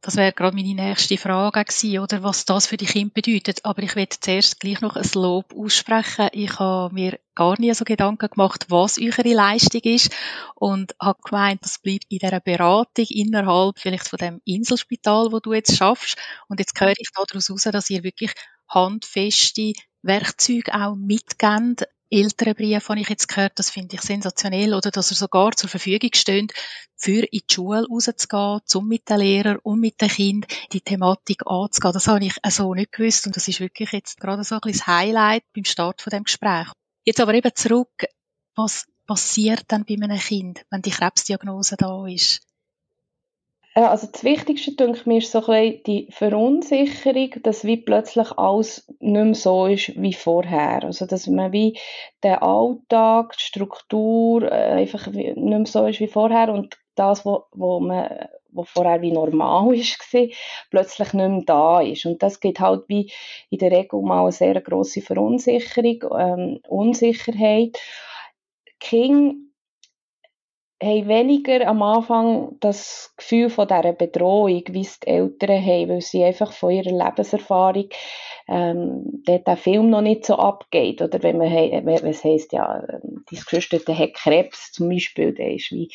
Das 0.06 0.18
wäre 0.18 0.34
gerade 0.34 0.54
meine 0.54 0.76
nächste 0.76 1.18
Frage 1.18 1.64
gewesen, 1.64 2.00
oder 2.00 2.24
was 2.24 2.44
das 2.44 2.68
für 2.68 2.76
die 2.76 2.86
Kinder 2.86 3.14
bedeutet. 3.14 3.64
Aber 3.64 3.84
ich 3.84 3.96
werde 3.96 4.18
zuerst 4.20 4.60
gleich 4.60 4.82
noch 4.82 4.98
ein 4.98 5.10
Lob 5.14 5.54
aussprechen. 5.56 6.28
Ich 6.34 6.60
habe 6.60 6.94
mir 6.94 7.18
gar 7.36 7.58
nie 7.58 7.74
so 7.74 7.86
Gedanken 7.86 8.30
gemacht, 8.30 8.66
was 8.68 9.00
eure 9.00 9.34
Leistung 9.34 9.80
ist 9.86 10.14
und 10.56 10.94
habe 11.02 11.22
gemeint, 11.24 11.64
das 11.64 11.80
bleibt 11.80 12.08
in 12.10 12.20
dieser 12.20 12.42
Beratung 12.42 13.06
innerhalb 13.08 13.80
vielleicht 13.80 14.10
von 14.10 14.18
dem 14.18 14.42
Inselspital, 14.44 15.32
wo 15.32 15.40
du 15.40 15.54
jetzt 15.54 15.78
schaffst. 15.78 16.18
Und 16.50 16.60
jetzt 16.60 16.78
höre 16.82 16.92
ich 16.98 17.10
daraus 17.16 17.48
heraus, 17.48 17.64
dass 17.64 17.90
ihr 17.90 18.04
wirklich 18.04 18.34
handfeste 18.68 19.72
Werkzeuge 20.02 20.74
auch 20.74 20.96
mitgebt, 20.96 21.88
älteren 22.14 22.56
Brief 22.56 22.90
habe 22.90 23.00
ich 23.00 23.10
jetzt 23.10 23.28
gehört, 23.28 23.54
das 23.56 23.70
finde 23.70 23.96
ich 23.96 24.02
sensationell, 24.02 24.74
oder 24.74 24.92
dass 24.92 25.12
er 25.12 25.18
sogar 25.18 25.52
zur 25.54 25.70
Verfügung 25.70 26.12
steht, 26.14 26.54
für 26.96 27.24
in 27.24 27.42
die 27.50 27.54
Schule 27.54 27.86
rauszugehen, 27.88 28.62
um 28.74 28.88
mit 28.88 29.10
den 29.10 29.18
Lehrern 29.18 29.60
und 29.64 29.80
mit 29.80 30.00
den 30.00 30.10
Kindern 30.10 30.50
die 30.72 30.82
Thematik 30.82 31.46
anzugehen. 31.46 31.94
Das 31.94 32.08
habe 32.08 32.26
ich 32.26 32.36
so 32.50 32.74
nicht 32.74 32.92
gewusst 32.92 33.26
und 33.26 33.36
das 33.36 33.48
ist 33.48 33.60
wirklich 33.60 33.92
jetzt 33.92 34.20
gerade 34.20 34.44
so 34.44 34.56
ein 34.56 34.62
bisschen 34.62 34.80
das 34.80 34.88
Highlight 34.88 35.44
beim 35.54 35.66
Start 35.66 36.02
von 36.02 36.12
dem 36.12 36.24
Gespräch. 36.24 36.68
Jetzt 37.04 37.20
aber 37.20 37.34
eben 37.34 37.52
zurück, 37.56 38.06
was 38.56 38.86
passiert 39.06 39.66
dann 39.68 39.84
bei 39.86 39.96
einem 39.96 40.18
Kind, 40.18 40.66
wenn 40.70 40.82
die 40.82 40.92
Krebsdiagnose 40.92 41.76
da 41.78 42.08
ist? 42.08 42.42
Also 43.76 44.08
das 44.12 44.24
Wichtigste, 44.24 44.76
denke 44.76 45.00
ich 45.00 45.06
mir, 45.08 45.18
ist 45.18 45.32
so 45.32 45.40
ein 45.40 45.46
bisschen 45.46 45.84
die 45.86 46.08
Verunsicherung, 46.12 47.32
dass 47.42 47.64
wie 47.66 47.78
plötzlich 47.78 48.32
alles 48.38 48.88
nicht 49.00 49.24
mehr 49.24 49.34
so 49.34 49.66
ist 49.66 50.00
wie 50.00 50.14
vorher. 50.14 50.84
Also 50.84 51.08
dass 51.08 51.26
man 51.26 51.52
wie 51.52 51.80
der 52.22 52.44
Alltag, 52.44 53.36
die 53.38 53.44
Struktur 53.44 54.44
äh, 54.44 54.74
einfach 54.74 55.08
nicht 55.08 55.38
mehr 55.38 55.66
so 55.66 55.88
ist 55.88 56.00
wie 56.00 56.08
vorher 56.08 56.54
und 56.54 56.78
das, 56.96 57.26
was 57.26 57.42
wo 57.52 57.80
man 57.80 58.28
wo 58.52 58.64
vorher 58.64 59.02
wie 59.02 59.12
normal 59.12 59.74
ist, 59.76 60.14
war, 60.14 60.28
plötzlich 60.70 61.14
nicht 61.14 61.30
mehr 61.30 61.42
da 61.44 61.82
ist. 61.82 62.06
Und 62.06 62.22
das 62.22 62.40
gibt 62.40 62.60
halt 62.60 62.84
wie 62.90 63.12
in 63.50 63.58
der 63.58 63.72
Regel 63.72 64.04
mal 64.04 64.22
eine 64.22 64.32
sehr 64.32 64.62
grosse 64.62 65.02
Verunsicherung, 65.02 66.04
ähm, 66.16 66.60
Unsicherheit. 66.68 67.80
Kinder 68.80 69.34
haben 70.84 71.08
weniger 71.08 71.68
am 71.68 71.82
Anfang 71.82 72.58
das 72.60 73.14
Gefühl 73.18 73.50
von 73.50 73.68
dieser 73.68 73.94
Bedrohung, 73.94 74.64
wie 74.70 74.82
es 74.82 75.00
die 75.00 75.08
Eltern 75.08 75.66
haben, 75.66 75.90
weil 75.90 76.02
sie 76.02 76.24
einfach 76.24 76.52
von 76.52 76.72
ihrer 76.72 76.92
Lebenserfahrung 76.92 77.90
ähm, 78.48 79.24
dort 79.26 79.48
der 79.48 79.58
Film 79.58 79.90
noch 79.90 80.02
nicht 80.02 80.26
so 80.26 80.36
abgeht. 80.36 81.02
Oder 81.02 81.24
wenn 81.24 81.38
man, 81.38 81.52
was 81.52 82.24
heisst, 82.24 82.54
ja, 82.54 82.84
ähm, 82.90 83.24
die 83.30 83.36
Geschwister 83.36 83.98
hat 83.98 84.14
Krebs 84.14 84.72
zum 84.72 84.90
Beispiel, 84.90 85.34
der 85.34 85.54
ist 85.54 85.72
wie, 85.72 85.90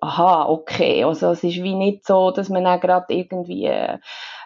aha, 0.00 0.48
okay, 0.48 1.04
also 1.04 1.30
es 1.30 1.44
ist 1.44 1.62
wie 1.62 1.74
nicht 1.74 2.06
so, 2.06 2.30
dass 2.30 2.48
man 2.48 2.64
dann 2.64 2.80
gerade 2.80 3.14
irgendwie 3.14 3.70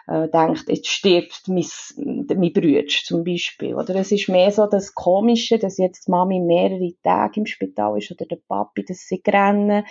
äh, 0.09 0.19
äh, 0.19 0.29
denkt, 0.29 0.67
jetzt 0.67 0.87
stirbt 0.87 1.47
mein, 1.47 1.65
mein 1.97 2.53
Bruder 2.53 2.85
zum 2.87 3.23
Beispiel. 3.23 3.75
Oder 3.75 3.95
es 3.95 4.11
ist 4.11 4.29
mehr 4.29 4.51
so 4.51 4.65
das 4.65 4.93
Komische, 4.93 5.59
dass 5.59 5.77
jetzt 5.77 6.07
die 6.07 6.11
Mami 6.11 6.39
mehrere 6.39 6.93
Tage 7.03 7.41
im 7.41 7.45
Spital 7.45 7.97
ist 7.97 8.11
oder 8.11 8.25
der 8.25 8.37
Papi, 8.47 8.83
dass 8.85 9.07
sie 9.07 9.21
rennen, 9.27 9.85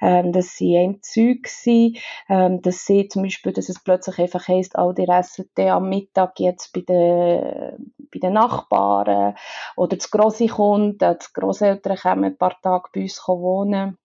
ähm, 0.00 0.32
dass 0.32 0.56
sie 0.56 0.74
im 0.74 1.02
Zeug 1.02 1.46
sind, 1.46 1.98
ähm, 2.28 2.60
dass 2.62 2.84
sie 2.86 3.08
zum 3.08 3.22
Beispiel, 3.22 3.52
dass 3.52 3.68
es 3.68 3.82
plötzlich 3.82 4.18
einfach 4.18 4.48
heisst, 4.48 4.76
all 4.76 4.94
die 4.94 5.08
essen 5.08 5.48
am 5.56 5.88
Mittag 5.88 6.40
jetzt 6.40 6.72
bei 6.72 6.80
den, 6.80 7.94
bei 8.12 8.18
den 8.20 8.32
Nachbarn 8.32 9.34
oder 9.76 9.96
das 9.96 10.10
Grosse 10.10 10.46
kommt, 10.46 11.02
äh, 11.02 11.16
die 11.16 11.40
Grosseltern 11.40 11.96
kommen 11.96 12.24
ein 12.24 12.36
paar 12.36 12.56
Tage 12.62 12.88
bei 12.92 13.02
uns 13.02 13.22
wohnen 13.26 13.98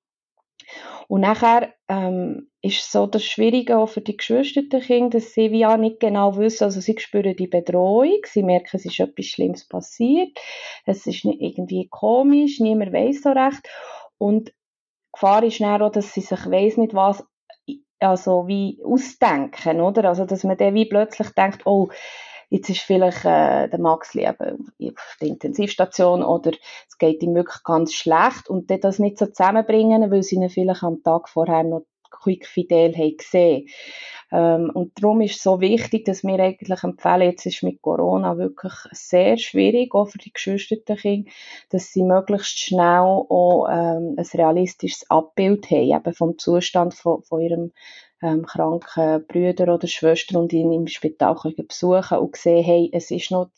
und 1.07 1.21
nachher 1.21 1.73
ähm, 1.87 2.49
ist 2.61 2.91
so 2.91 3.07
das 3.07 3.23
Schwierige 3.23 3.77
auch 3.77 3.87
für 3.87 4.01
die 4.01 4.17
geschwisterten 4.17 4.81
Kinder, 4.81 5.19
dass 5.19 5.33
sie 5.33 5.51
wie 5.51 5.65
auch 5.65 5.77
nicht 5.77 5.99
genau 5.99 6.35
wissen, 6.37 6.65
also 6.65 6.81
sie 6.81 6.97
spüren 6.99 7.35
die 7.35 7.47
Bedrohung, 7.47 8.19
sie 8.25 8.43
merken, 8.43 8.75
es 8.77 8.85
ist 8.85 8.99
etwas 8.99 9.25
Schlimmes 9.25 9.67
passiert, 9.67 10.37
es 10.85 11.07
ist 11.07 11.23
irgendwie 11.23 11.87
komisch, 11.89 12.59
niemand 12.59 12.93
weiß 12.93 13.23
so 13.23 13.29
recht. 13.29 13.67
Und 14.17 14.49
die 14.49 14.53
Gefahr 15.13 15.43
ist 15.43 15.59
dann 15.61 15.81
auch, 15.81 15.91
dass 15.91 16.13
sie 16.13 16.21
sich 16.21 16.45
weiss 16.51 16.77
nicht 16.77 16.93
was 16.93 17.23
also 17.99 18.47
wie 18.47 18.79
ausdenken, 18.83 19.81
oder? 19.81 20.05
Also, 20.05 20.25
dass 20.25 20.43
man 20.43 20.57
dann 20.57 20.73
wie 20.75 20.85
plötzlich 20.85 21.29
denkt, 21.31 21.65
oh, 21.65 21.89
jetzt 22.49 22.69
ist 22.69 22.79
vielleicht 22.79 23.25
äh, 23.25 23.67
der 23.69 23.79
Max 23.79 24.15
eben 24.15 24.71
auf 24.81 25.17
der 25.21 25.27
Intensivstation 25.27 26.23
oder 26.23 26.51
es 26.87 26.97
geht 26.97 27.21
ihm 27.23 27.35
wirklich 27.35 27.63
ganz 27.63 27.93
schlecht 27.93 28.49
und 28.49 28.69
dann 28.69 28.81
das 28.81 28.99
nicht 28.99 29.17
so 29.17 29.25
zusammenbringen, 29.25 30.11
weil 30.11 30.23
sie 30.23 30.35
ihn 30.35 30.49
vielleicht 30.49 30.83
am 30.83 31.03
Tag 31.03 31.29
vorher 31.29 31.63
noch 31.63 31.83
quick 32.09 32.47
fidel 32.47 32.95
haben 32.95 33.17
gesehen. 33.17 33.67
Ähm, 34.31 34.71
und 34.73 34.91
darum 35.01 35.21
ist 35.21 35.37
es 35.37 35.43
so 35.43 35.61
wichtig, 35.61 36.05
dass 36.05 36.23
wir 36.23 36.39
eigentlich 36.39 36.83
empfehlen, 36.83 37.21
jetzt 37.21 37.45
ist 37.45 37.63
mit 37.63 37.81
Corona 37.81 38.37
wirklich 38.37 38.73
sehr 38.91 39.37
schwierig, 39.37 39.93
auch 39.95 40.09
für 40.09 40.17
die 40.17 40.33
geschwisterten 40.33 40.97
Kinder, 40.97 41.31
dass 41.69 41.93
sie 41.93 42.03
möglichst 42.03 42.59
schnell 42.59 43.23
auch 43.29 43.67
ähm, 43.69 44.15
ein 44.17 44.25
realistisches 44.33 45.09
Abbild 45.09 45.69
haben, 45.71 45.95
eben 45.95 46.13
vom 46.13 46.37
Zustand 46.37 46.93
von, 46.93 47.23
von 47.23 47.41
ihrem 47.41 47.71
ähm, 48.21 48.45
kranken 48.45 49.25
Brüder 49.27 49.73
oder 49.73 49.87
Schwestern 49.87 50.37
und 50.37 50.53
ihn 50.53 50.71
im 50.71 50.87
Spital 50.87 51.35
können 51.35 51.67
besuchen 51.67 52.17
und 52.17 52.35
sehen, 52.35 52.63
hey, 52.63 52.89
es 52.93 53.11
ist 53.11 53.31
noch 53.31 53.49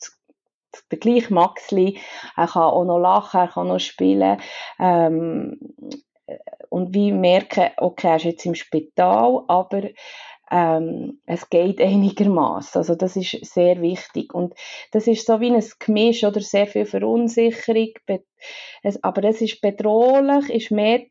der 0.90 0.98
gleiche 0.98 1.32
Maxli, 1.32 1.98
er 2.36 2.46
kann 2.46 2.62
auch 2.62 2.84
noch 2.84 2.98
lachen, 2.98 3.40
er 3.40 3.48
kann 3.48 3.68
noch 3.68 3.80
spielen. 3.80 4.40
Ähm, 4.78 5.58
und 6.68 6.94
wie 6.94 7.12
merken, 7.12 7.70
okay, 7.76 8.08
er 8.08 8.16
ist 8.16 8.24
jetzt 8.24 8.46
im 8.46 8.54
Spital, 8.54 9.42
aber 9.48 9.82
ähm, 10.50 11.20
es 11.26 11.48
geht 11.48 11.80
einigermaßen. 11.80 12.78
Also 12.78 12.94
das 12.94 13.16
ist 13.16 13.44
sehr 13.44 13.80
wichtig. 13.80 14.34
Und 14.34 14.54
das 14.92 15.06
ist 15.06 15.26
so 15.26 15.40
wie 15.40 15.50
ein 15.50 15.64
Gemisch 15.78 16.24
oder 16.24 16.40
sehr 16.40 16.66
viel 16.66 16.86
Verunsicherung, 16.86 17.92
aber 19.02 19.24
es 19.24 19.40
ist 19.40 19.60
bedrohlich, 19.60 20.50
ist 20.50 20.70
mehr 20.70 21.02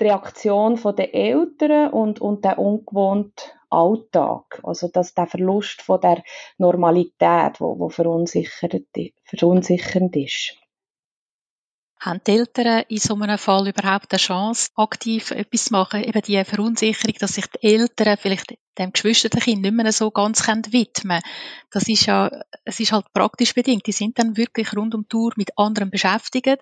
die 0.00 0.04
Reaktion 0.04 0.80
der 0.96 1.14
Eltern 1.14 1.90
und, 1.90 2.20
und 2.20 2.44
der 2.44 2.58
ungewohnte 2.58 3.44
Alltag. 3.70 4.60
Also 4.62 4.88
dass 4.88 5.14
der 5.14 5.26
Verlust 5.26 5.82
von 5.82 6.00
der 6.00 6.22
Normalität, 6.58 7.60
wo, 7.60 7.78
wo 7.78 7.88
verunsichernd, 7.88 8.86
ist. 10.16 10.56
Haben 11.98 12.20
die 12.26 12.32
Eltern 12.32 12.84
in 12.88 12.98
so 12.98 13.14
einem 13.14 13.38
Fall 13.38 13.68
überhaupt 13.68 14.12
eine 14.12 14.18
Chance, 14.18 14.70
aktiv 14.76 15.30
etwas 15.30 15.64
zu 15.64 15.72
machen? 15.72 16.04
Eben 16.04 16.20
die 16.22 16.44
Verunsicherung, 16.44 17.14
dass 17.18 17.34
sich 17.34 17.46
die 17.46 17.66
Eltern 17.66 18.18
vielleicht 18.20 18.54
dem 18.78 18.92
Geschwisterkind 18.92 19.62
nicht 19.62 19.74
mehr 19.74 19.90
so 19.92 20.10
ganz 20.10 20.46
widmen 20.46 20.92
können. 20.92 21.22
Das 21.70 21.88
ist 21.88 22.06
ja, 22.06 22.30
es 22.64 22.78
ist 22.80 22.92
halt 22.92 23.06
praktisch 23.14 23.54
bedingt. 23.54 23.86
Die 23.86 23.92
sind 23.92 24.18
dann 24.18 24.36
wirklich 24.36 24.76
rund 24.76 24.94
um 24.94 25.02
die 25.02 25.08
Tour 25.08 25.32
mit 25.36 25.56
anderen 25.56 25.90
beschäftigt 25.90 26.60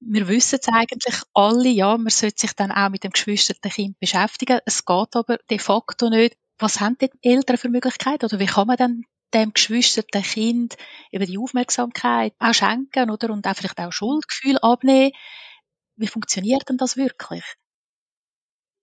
wir 0.00 0.28
wissen 0.28 0.58
es 0.60 0.68
eigentlich 0.68 1.20
alle, 1.34 1.68
ja, 1.68 1.96
man 1.96 2.10
sollte 2.10 2.40
sich 2.40 2.52
dann 2.52 2.72
auch 2.72 2.90
mit 2.90 3.04
dem 3.04 3.12
geschwisterten 3.12 3.70
Kind 3.70 3.98
beschäftigen. 4.00 4.60
Es 4.66 4.84
geht 4.84 5.16
aber 5.16 5.38
de 5.50 5.58
facto 5.58 6.10
nicht. 6.10 6.36
Was 6.58 6.80
haben 6.80 6.96
die 6.98 7.10
Eltern 7.22 7.58
für 7.58 7.68
Möglichkeiten? 7.68 8.24
Oder 8.26 8.38
wie 8.38 8.46
kann 8.46 8.66
man 8.66 8.76
dann 8.76 9.02
dem 9.34 9.52
geschwisterten 9.52 10.22
Kind 10.22 10.76
eben 11.10 11.26
die 11.26 11.38
Aufmerksamkeit 11.38 12.34
auch 12.38 12.54
schenken, 12.54 13.10
oder? 13.10 13.30
Und 13.30 13.46
auch 13.46 13.56
vielleicht 13.56 13.78
auch 13.78 13.92
Schuldgefühl 13.92 14.58
abnehmen? 14.58 15.12
Wie 15.96 16.06
funktioniert 16.06 16.68
denn 16.68 16.78
das 16.78 16.96
wirklich? 16.96 17.44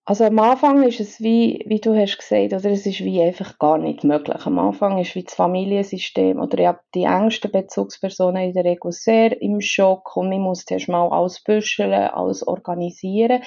Also 0.05 0.25
am 0.25 0.38
Anfang 0.39 0.83
ist 0.83 1.00
es 1.00 1.22
wie, 1.22 1.63
wie 1.65 1.79
du 1.79 1.95
hast 1.95 2.17
gesagt, 2.17 2.51
oder 2.51 2.72
es 2.72 2.86
ist 2.86 3.00
wie 3.00 3.22
einfach 3.22 3.57
gar 3.57 3.77
nicht 3.77 4.03
möglich. 4.03 4.45
Am 4.45 4.60
Anfang 4.60 4.98
ist 4.98 5.15
wie 5.15 5.24
das 5.24 5.33
Familiensystem 5.33 6.41
oder 6.41 6.62
ja, 6.62 6.79
die 6.93 7.05
engsten 7.05 7.51
Bezugspersonen 7.51 8.43
in 8.50 8.53
der 8.53 8.65
Regel 8.65 8.91
sehr 8.91 9.41
im 9.41 9.62
Schock 9.62 10.17
und 10.17 10.27
man 10.27 10.41
muss 10.41 10.69
erst 10.69 10.89
mal 10.89 11.07
alles 11.07 11.41
büscheln, 11.41 11.93
alles 11.93 12.45
organisieren. 12.45 13.43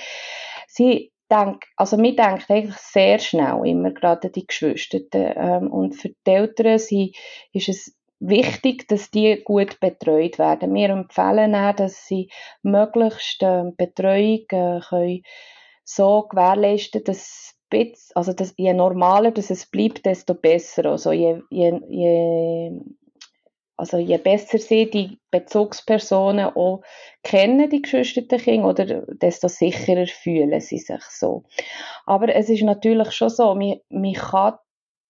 Sie 0.67 1.13
denkt, 1.31 1.67
also 1.77 1.99
mir 1.99 2.17
denkt 2.17 2.51
eigentlich 2.51 2.77
sehr 2.77 3.19
schnell 3.19 3.61
immer 3.67 3.91
gerade 3.91 4.31
die 4.31 4.47
Geschwister 4.47 5.37
ähm, 5.37 5.71
und 5.71 5.95
für 5.95 6.09
die 6.27 6.31
Eltern 6.31 6.79
sie, 6.79 7.15
ist 7.53 7.69
es 7.69 7.95
wichtig, 8.19 8.89
dass 8.89 9.11
die 9.11 9.43
gut 9.45 9.79
betreut 9.81 10.39
werden. 10.39 10.73
Wir 10.73 10.89
empfehlen 10.89 11.55
auch, 11.55 11.75
dass 11.75 12.07
sie 12.07 12.31
möglichst 12.63 13.43
äh, 13.43 13.65
Betreuung 13.77 14.47
äh, 14.49 14.81
können 14.89 15.23
so 15.87 16.27
gewährleisten, 16.29 17.05
dass 17.05 17.55
also 18.15 18.33
dass 18.33 18.55
je 18.57 18.73
normaler 18.73 19.33
dass 19.33 19.51
es 19.51 19.67
bleibt, 19.67 20.07
desto 20.07 20.35
besser. 20.35 20.87
Also 20.87 21.13
je, 21.13 21.43
je, 21.51 21.81
je, 21.89 22.81
also 23.77 23.99
je 23.99 24.19
besser 24.19 24.59
sie 24.59 24.89
die 24.89 25.19
Bezugspersonen 25.31 26.47
auch 26.55 26.83
kennen, 27.23 27.69
die 27.69 27.83
geschwisterten 27.83 28.39
Kinder, 28.39 28.69
oder 28.69 29.03
desto 29.21 29.49
sicherer 29.49 30.07
fühlen 30.07 30.61
sie 30.61 30.79
sich 30.79 31.03
so. 31.11 31.43
Aber 32.07 32.35
es 32.35 32.49
ist 32.49 32.63
natürlich 32.63 33.13
schon 33.13 33.31
so, 33.31 33.55
man, 33.55 33.81
man 33.89 34.13
kann 34.13 34.59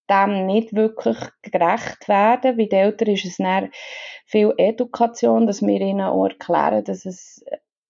dem 0.09 0.47
nicht 0.47 0.75
wirklich 0.75 1.19
gerecht 1.43 2.09
werden. 2.09 2.57
Bei 2.57 2.67
den 2.67 2.79
Eltern 2.79 3.09
ist 3.09 3.25
es 3.25 3.37
dann 3.37 3.71
viel 4.25 4.53
Education, 4.57 5.47
dass 5.47 5.63
wir 5.63 5.81
ihnen 5.81 6.07
auch 6.07 6.27
erklären, 6.27 6.85
dass 6.85 7.05
es 7.07 7.45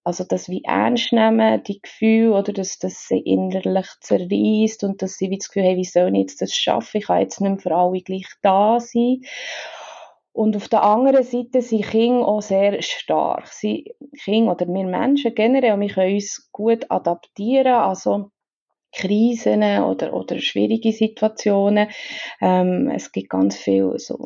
also 0.06 0.22
das 0.22 0.48
wie 0.48 0.62
ernst 0.62 1.12
nehmen, 1.12 1.64
die 1.64 1.80
Gefühle, 1.82 2.32
oder 2.32 2.52
dass 2.52 2.78
das 2.78 3.08
sie 3.08 3.18
innerlich 3.18 3.88
zerreißt 4.00 4.84
und 4.84 5.02
dass 5.02 5.18
sie 5.18 5.30
wie 5.30 5.38
das 5.38 5.48
Gefühl 5.48 5.64
haben, 5.64 5.78
wie 5.78 5.84
soll 5.84 6.14
ich 6.14 6.20
jetzt 6.20 6.42
das 6.42 6.54
schaffen, 6.54 6.98
ich 6.98 7.06
kann 7.06 7.22
jetzt 7.22 7.40
nicht 7.40 7.50
mehr 7.50 7.58
für 7.58 7.74
alle 7.74 8.00
gleich 8.02 8.28
da 8.40 8.78
sein. 8.78 9.22
Und 10.32 10.54
auf 10.54 10.68
der 10.68 10.84
anderen 10.84 11.24
Seite 11.24 11.60
sind 11.60 11.86
Kinder 11.86 12.28
auch 12.28 12.40
sehr 12.40 12.80
stark. 12.82 13.48
Sie, 13.48 13.96
Kinder 14.22 14.52
oder 14.52 14.68
wir 14.68 14.86
Menschen 14.86 15.34
generell, 15.34 15.80
wir 15.80 15.88
können 15.88 16.14
uns 16.14 16.50
gut 16.52 16.88
adaptieren, 16.88 17.74
also 17.74 18.30
Krisen 18.94 19.64
oder, 19.82 20.14
oder 20.14 20.38
schwierige 20.38 20.92
Situationen. 20.92 21.88
Ähm, 22.40 22.92
es 22.94 23.10
gibt 23.10 23.30
ganz 23.30 23.56
viel 23.56 23.98
so 23.98 24.18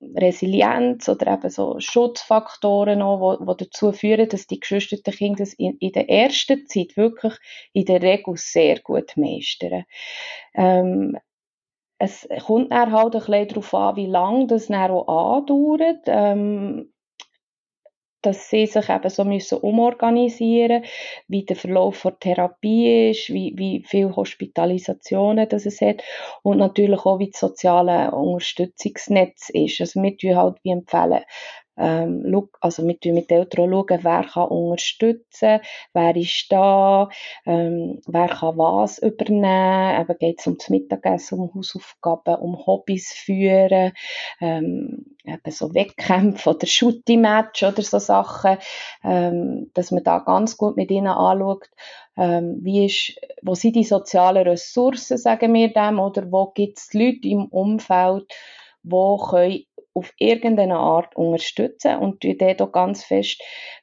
Resilienz 0.00 1.08
oder 1.08 1.34
eben 1.34 1.50
so 1.50 1.78
Schutzfaktoren 1.78 3.02
auch, 3.02 3.20
wo, 3.20 3.46
wo 3.46 3.54
dazu 3.54 3.92
führen, 3.92 4.28
dass 4.28 4.46
die 4.46 4.60
geschwisterten 4.60 5.12
Kinder 5.12 5.44
das 5.44 5.52
in, 5.54 5.76
in 5.78 5.92
der 5.92 6.08
ersten 6.08 6.66
Zeit 6.66 6.96
wirklich 6.96 7.34
in 7.72 7.84
der 7.84 8.02
Regel 8.02 8.36
sehr 8.36 8.80
gut 8.80 9.16
meistern. 9.16 9.84
Ähm, 10.54 11.18
es 11.98 12.26
kommt 12.46 12.72
dann 12.72 12.92
halt 12.92 13.14
ein 13.14 13.20
bisschen 13.20 13.48
darauf 13.48 13.74
an, 13.74 13.96
wie 13.96 14.06
lange 14.06 14.46
das 14.46 14.68
dann 14.68 14.90
auch 14.90 15.36
andauert. 15.36 16.04
Ähm, 16.06 16.92
dass 18.22 18.50
sie 18.50 18.66
sich 18.66 18.88
eben 18.88 19.08
so 19.08 19.24
müssen 19.24 19.58
umorganisieren 19.58 20.84
wie 21.28 21.44
der 21.44 21.56
Verlauf 21.56 22.02
der 22.02 22.18
Therapie 22.18 23.10
ist, 23.10 23.28
wie, 23.30 23.54
wie 23.56 23.84
viele 23.86 24.14
Hospitalisationen 24.14 25.48
das 25.48 25.66
es 25.66 25.80
hat 25.80 26.02
und 26.42 26.58
natürlich 26.58 27.00
auch, 27.00 27.18
wie 27.18 27.30
das 27.30 27.40
soziale 27.40 28.10
Unterstützungsnetz 28.12 29.50
ist. 29.50 29.80
Also 29.80 30.00
wir 30.22 30.36
halt 30.36 30.56
wie 30.62 30.70
empfehlen, 30.70 31.22
ähm, 31.80 32.48
also 32.60 32.82
mit, 32.84 33.04
mit 33.06 33.30
den 33.30 33.38
Eltern 33.38 33.70
schauen, 33.70 33.98
wer 34.02 34.24
kann 34.24 34.48
unterstützen, 34.48 35.60
wer 35.94 36.16
ist 36.16 36.46
da, 36.50 37.08
ähm, 37.46 38.00
wer 38.06 38.28
kann 38.28 38.58
was 38.58 38.98
übernehmen, 38.98 40.00
eben 40.00 40.18
geht 40.18 40.40
es 40.40 40.46
um 40.46 40.58
das 40.58 40.68
Mittagessen, 40.68 41.40
um 41.40 41.54
Hausaufgaben, 41.54 42.36
um 42.36 42.66
Hobbys 42.66 43.12
führen, 43.12 43.92
ähm, 44.40 45.16
eben 45.24 45.50
so 45.50 45.74
Wettkämpfe 45.74 46.50
oder 46.50 46.66
Shooty-Match 46.66 47.62
oder 47.62 47.82
so 47.82 47.98
Sachen, 47.98 48.58
ähm, 49.02 49.70
dass 49.74 49.90
man 49.90 50.04
da 50.04 50.18
ganz 50.18 50.56
gut 50.56 50.76
mit 50.76 50.90
ihnen 50.90 51.06
anschaut, 51.06 51.70
ähm, 52.16 52.58
wie 52.60 52.86
ist, 52.86 53.18
wo 53.42 53.54
sind 53.54 53.76
die 53.76 53.84
sozialen 53.84 54.46
Ressourcen, 54.46 55.16
sagen 55.16 55.54
wir 55.54 55.72
dem, 55.72 55.98
oder 55.98 56.30
wo 56.30 56.50
gibt 56.50 56.78
es 56.78 56.92
Leute 56.92 57.26
im 57.28 57.46
Umfeld, 57.46 58.30
wo 58.82 59.16
können 59.18 59.64
auf 60.00 60.12
irgendeine 60.18 60.78
Art 60.78 61.14
unterstützen 61.14 61.96
und 61.98 62.22
die 62.22 62.36
dort 62.36 62.62
auch 62.62 62.72
ganz 62.72 63.04
fest 63.04 63.40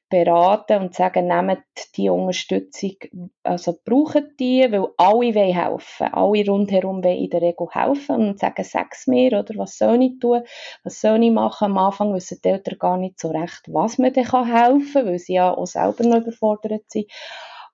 beraten 0.09 0.81
und 0.81 0.95
sagen, 0.95 1.27
nehmt 1.27 1.63
die 1.95 2.09
Unterstützung, 2.09 2.95
also 3.43 3.77
brauchen 3.83 4.35
die, 4.39 4.65
weil 4.71 4.87
alle 4.97 5.35
wollen 5.35 5.53
helfen. 5.53 6.07
Alle 6.13 6.45
rundherum 6.45 7.03
wollen 7.03 7.17
in 7.17 7.29
der 7.29 7.41
Regel 7.41 7.67
helfen 7.71 8.29
und 8.29 8.39
sagen, 8.39 8.63
sag's 8.63 9.07
mir, 9.07 9.37
oder 9.39 9.53
was 9.57 9.77
soll 9.77 10.01
ich 10.01 10.19
tun, 10.19 10.43
was 10.83 11.01
soll 11.01 11.23
ich 11.23 11.31
machen. 11.31 11.65
Am 11.65 11.77
Anfang 11.77 12.13
wissen 12.13 12.39
die 12.43 12.49
Eltern 12.49 12.79
gar 12.79 12.97
nicht 12.97 13.19
so 13.19 13.29
recht, 13.29 13.63
was 13.67 13.97
man 13.97 14.13
dann 14.13 14.25
helfen 14.25 14.93
kann, 14.93 15.05
weil 15.05 15.19
sie 15.19 15.33
ja 15.33 15.53
auch 15.53 15.67
selber 15.67 16.03
noch 16.05 16.21
überfordert 16.21 16.83
sind. 16.87 17.11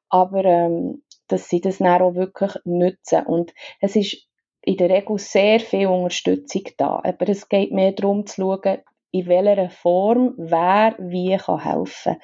Aber 0.10 0.44
ähm, 0.44 1.04
dass 1.28 1.50
sie 1.50 1.62
das 1.62 1.78
dann 1.78 2.02
auch 2.02 2.16
wirklich 2.16 2.54
nutzen. 2.66 3.26
Und 3.26 3.54
es 3.80 3.96
ist 3.96 4.28
in 4.64 4.78
der 4.78 4.90
Regel 4.90 5.18
sehr 5.18 5.60
viel 5.60 5.88
Unterstützung 5.88 6.64
da. 6.78 7.02
Aber 7.04 7.30
es 7.30 7.50
geht 7.50 7.72
mehr 7.72 7.92
darum 7.92 8.26
zu 8.26 8.42
schauen, 8.42 8.80
in 9.12 9.28
welcher 9.28 9.70
Form 9.70 10.34
wer 10.38 10.96
wie 11.00 11.38
kann 11.38 11.64
helfen 11.64 12.18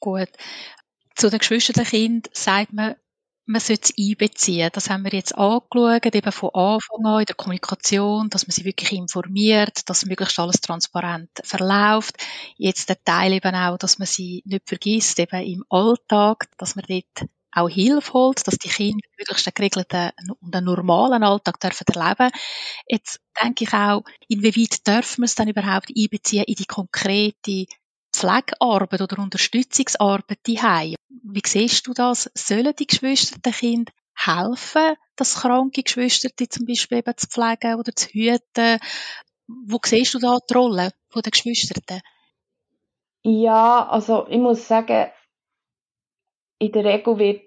Gut. 0.00 0.28
Zu 1.14 1.30
den 1.30 1.38
Geschwisterkindern 1.38 2.30
sagt 2.32 2.72
man, 2.72 2.96
man 3.46 3.60
sollte 3.60 3.92
es 3.92 3.94
einbeziehen. 3.96 4.70
Das 4.72 4.90
haben 4.90 5.04
wir 5.04 5.12
jetzt 5.12 5.36
angeschaut, 5.36 6.14
eben 6.14 6.32
von 6.32 6.50
Anfang 6.52 7.06
an 7.06 7.20
in 7.20 7.26
der 7.26 7.36
Kommunikation, 7.36 8.28
dass 8.28 8.46
man 8.46 8.52
sie 8.52 8.64
wirklich 8.64 8.92
informiert, 8.92 9.88
dass 9.88 10.04
möglichst 10.04 10.38
alles 10.38 10.60
transparent 10.60 11.30
verläuft. 11.44 12.16
Jetzt 12.56 12.88
der 12.88 13.02
Teil 13.04 13.32
eben 13.32 13.54
auch, 13.54 13.78
dass 13.78 13.98
man 13.98 14.06
sie 14.06 14.42
nicht 14.46 14.68
vergisst, 14.68 15.20
eben 15.20 15.44
im 15.44 15.64
Alltag, 15.70 16.48
dass 16.58 16.74
man 16.74 16.84
dort 16.88 17.30
auch 17.56 17.68
Hilfe 17.68 18.32
dass 18.44 18.58
die 18.58 18.68
Kinder 18.68 19.08
möglichst 19.18 19.46
einen 19.46 19.54
geregelten 19.54 20.12
und 20.40 20.54
einen 20.54 20.66
normalen 20.66 21.22
Alltag 21.22 21.58
dürfen 21.58 21.84
erleben 21.94 22.30
Jetzt 22.86 23.20
denke 23.42 23.64
ich 23.64 23.72
auch, 23.72 24.02
inwieweit 24.28 24.86
dürfen 24.86 25.22
wir 25.22 25.26
es 25.26 25.34
dann 25.34 25.48
überhaupt 25.48 25.90
einbeziehen 25.96 26.44
in 26.44 26.54
die 26.54 26.66
konkrete 26.66 27.66
Pflegearbeit 28.12 29.00
oder 29.00 29.18
Unterstützungsarbeit 29.18 30.38
die 30.46 30.60
Wie 31.22 31.42
siehst 31.44 31.86
du 31.86 31.92
das? 31.92 32.30
Sollen 32.34 32.74
die 32.78 32.86
Geschwister 32.86 33.38
Kinder 33.52 33.92
helfen, 34.14 34.96
das 35.16 35.36
kranke 35.36 35.82
Geschwister 35.82 36.30
zum 36.48 36.66
Beispiel 36.66 36.98
eben 36.98 37.16
zu 37.16 37.26
pflegen 37.26 37.78
oder 37.78 37.94
zu 37.94 38.08
hüten? 38.08 38.78
Wo 39.46 39.78
siehst 39.84 40.14
du 40.14 40.18
da 40.18 40.38
die 40.48 40.54
Rolle 40.54 40.92
der 41.14 41.30
Geschwister? 41.30 42.00
Ja, 43.22 43.88
also 43.88 44.26
ich 44.28 44.38
muss 44.38 44.68
sagen, 44.68 45.10
in 46.58 46.72
der 46.72 46.84
Regel 46.84 47.18
wird, 47.18 47.42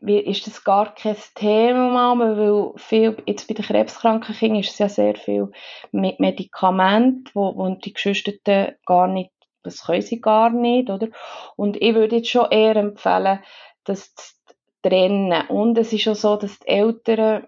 wird, 0.00 0.26
ist 0.26 0.46
das 0.46 0.64
gar 0.64 0.94
kein 0.94 1.16
Thema, 1.34 2.18
weil 2.18 2.72
viel, 2.76 3.16
jetzt 3.26 3.46
bei 3.48 3.54
den 3.54 3.64
krebskranken 3.64 4.34
Kindern 4.34 4.60
ist 4.60 4.72
es 4.72 4.78
ja 4.78 4.88
sehr 4.88 5.16
viel 5.16 5.50
mit 5.92 6.20
Medikamenten, 6.20 7.30
wo, 7.34 7.56
wo 7.56 7.68
die 7.74 7.92
Geschwister 7.92 8.74
gar 8.86 9.06
nicht, 9.06 9.30
das 9.62 9.84
können 9.84 10.02
sie 10.02 10.20
gar 10.20 10.50
nicht, 10.50 10.90
oder? 10.90 11.08
Und 11.56 11.80
ich 11.80 11.94
würde 11.94 12.16
jetzt 12.16 12.30
schon 12.30 12.50
eher 12.50 12.76
empfehlen, 12.76 13.40
das 13.84 14.14
zu 14.14 14.34
trennen. 14.82 15.46
Und 15.48 15.78
es 15.78 15.92
ist 15.92 16.08
auch 16.08 16.16
so, 16.16 16.36
dass 16.36 16.58
die 16.58 16.68
Eltern, 16.68 17.46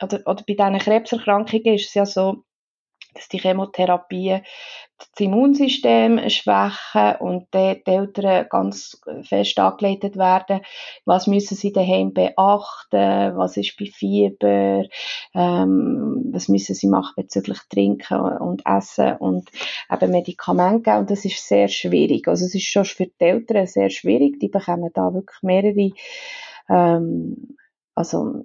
oder, 0.00 0.20
oder 0.24 0.44
bei 0.46 0.54
diesen 0.54 0.78
Krebserkrankungen 0.78 1.74
ist 1.74 1.88
es 1.88 1.94
ja 1.94 2.06
so, 2.06 2.44
dass 3.14 3.28
die 3.28 3.38
Chemotherapie 3.38 4.40
das 5.10 5.20
Immunsystem 5.20 6.28
schwächen 6.30 7.16
und 7.20 7.48
die 7.54 7.82
Eltern 7.84 8.46
ganz 8.48 9.00
fest 9.22 9.58
angeleitet 9.58 10.16
werden, 10.16 10.60
was 11.04 11.26
müssen 11.26 11.56
sie 11.56 11.72
daheim 11.72 12.12
beachten, 12.12 13.36
was 13.36 13.56
ist 13.56 13.76
bei 13.78 13.86
Fieber, 13.86 14.84
ähm, 15.34 16.30
was 16.32 16.48
müssen 16.48 16.74
sie 16.74 16.88
machen 16.88 17.14
bezüglich 17.16 17.58
Trinken 17.68 18.20
und 18.20 18.62
Essen 18.66 19.16
und 19.16 19.50
eben 19.90 20.10
Medikamente 20.10 20.96
und 20.96 21.10
das 21.10 21.24
ist 21.24 21.46
sehr 21.46 21.68
schwierig. 21.68 22.28
Also 22.28 22.46
es 22.46 22.54
ist 22.54 22.66
schon 22.66 22.84
für 22.84 23.06
die 23.06 23.24
Eltern 23.24 23.66
sehr 23.66 23.90
schwierig, 23.90 24.40
die 24.40 24.48
bekommen 24.48 24.90
da 24.94 25.12
wirklich 25.12 25.42
mehrere 25.42 25.90
ähm, 26.68 27.56
also 27.94 28.42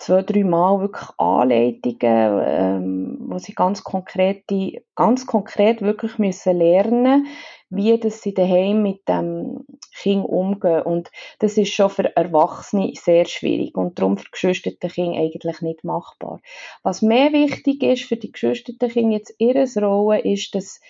zwei, 0.00 0.22
drei 0.22 0.44
Mal 0.44 0.80
wirklich 0.80 1.08
Anleitungen, 1.18 2.42
ähm, 2.46 3.18
wo 3.28 3.38
sie 3.38 3.54
ganz 3.54 3.84
konkrete, 3.84 4.82
ganz 4.94 5.26
konkret 5.26 5.82
wirklich 5.82 6.18
müssen 6.18 6.58
lernen, 6.58 7.26
wie 7.68 7.98
das 8.00 8.22
sie 8.22 8.34
daheim 8.34 8.82
mit 8.82 9.06
dem 9.08 9.64
Kind 9.94 10.24
umgehen. 10.24 10.82
Und 10.82 11.10
das 11.38 11.56
ist 11.56 11.72
schon 11.72 11.90
für 11.90 12.16
Erwachsene 12.16 12.92
sehr 12.94 13.26
schwierig 13.26 13.76
und 13.76 13.98
darum 13.98 14.16
für 14.16 14.30
geschwisterte 14.30 14.88
Kinder 14.88 15.18
eigentlich 15.18 15.60
nicht 15.60 15.84
machbar. 15.84 16.40
Was 16.82 17.02
mehr 17.02 17.32
wichtig 17.32 17.82
ist 17.82 18.04
für 18.04 18.16
die 18.16 18.32
geschwisterten 18.32 18.88
Kinder 18.88 19.16
jetzt 19.16 19.34
ihre 19.38 19.66
Rolle 19.80 20.20
ist, 20.20 20.54
dass, 20.54 20.80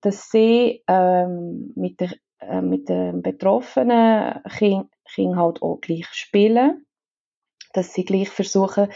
dass 0.00 0.30
sie 0.30 0.82
ähm, 0.86 1.72
mit, 1.74 2.00
der, 2.00 2.12
äh, 2.38 2.62
mit 2.62 2.88
dem 2.88 3.20
betroffenen 3.20 4.42
Kind, 4.56 4.86
kind 5.12 5.36
halt 5.36 5.60
auch 5.60 5.80
gleich 5.80 6.06
spielen 6.12 6.86
dass 7.74 7.92
sie 7.92 8.04
gleich 8.04 8.30
versuchen, 8.30 8.88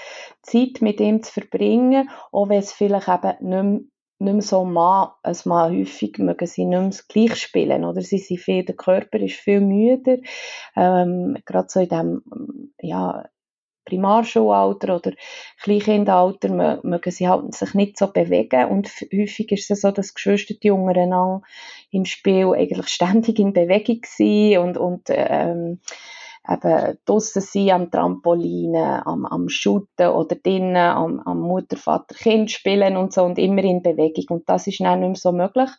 Zeit 0.43 0.81
mit 0.81 1.01
ihm 1.01 1.23
zu 1.23 1.33
verbringen, 1.33 2.09
auch 2.33 2.49
wenn 2.49 2.59
es 2.59 2.73
vielleicht 2.73 3.09
eben 3.09 3.37
nicht 3.41 3.63
mehr, 3.63 3.81
nicht 4.21 4.33
mehr 4.33 4.43
so 4.43 4.65
mal, 4.65 5.15
als 5.23 5.47
mal 5.47 5.71
häufig 5.71 6.19
mögen 6.19 6.47
sie 6.47 6.65
nicht 6.65 6.81
mehr 6.81 7.27
gleich 7.27 7.39
spielen, 7.39 7.85
oder? 7.85 8.01
Sie 8.01 8.19
sind 8.19 8.41
viel, 8.41 8.65
der 8.65 8.77
Körper 8.77 9.21
ist 9.21 9.37
viel 9.37 9.61
müder, 9.61 10.19
ähm, 10.75 11.37
gerade 11.45 11.69
so 11.69 11.81
in 11.81 11.89
dem, 11.89 12.73
ja, 12.81 13.29
Primarschulalter 13.89 14.97
oder 14.97 15.13
Kleinkindalter 15.63 16.81
mögen 16.83 17.11
sie 17.11 17.29
halt 17.29 17.55
sich 17.55 17.75
nicht 17.75 17.99
so 17.99 18.13
bewegen 18.13 18.69
und 18.69 18.89
häufig 19.13 19.51
ist 19.53 19.71
es 19.71 19.81
so, 19.81 19.91
dass 19.91 20.15
Geschwister 20.15 20.55
die 20.55 20.71
untereinander 20.71 21.43
im 21.91 22.05
Spiel 22.05 22.53
eigentlich 22.55 22.89
ständig 22.89 23.39
in 23.39 23.53
Bewegung 23.53 24.01
sind 24.05 24.59
und, 24.59 24.77
und 24.77 25.03
ähm, 25.09 25.81
eben 26.49 26.99
draussen 27.05 27.43
sein 27.43 27.71
am 27.71 27.91
Trampolin, 27.91 28.75
am, 28.77 29.27
am 29.27 29.49
Shooten 29.49 30.09
oder 30.09 30.37
drinnen 30.37 30.77
am, 30.77 31.21
am 31.21 31.41
Mutter, 31.41 31.77
Vater, 31.77 32.15
Kind 32.15 32.51
spielen 32.51 32.97
und 32.97 33.13
so 33.13 33.25
und 33.25 33.39
immer 33.39 33.63
in 33.63 33.83
Bewegung. 33.83 34.39
Und 34.39 34.49
das 34.49 34.67
ist 34.67 34.81
dann 34.81 35.01
nicht 35.01 35.09
mehr 35.09 35.17
so 35.17 35.33
möglich. 35.33 35.71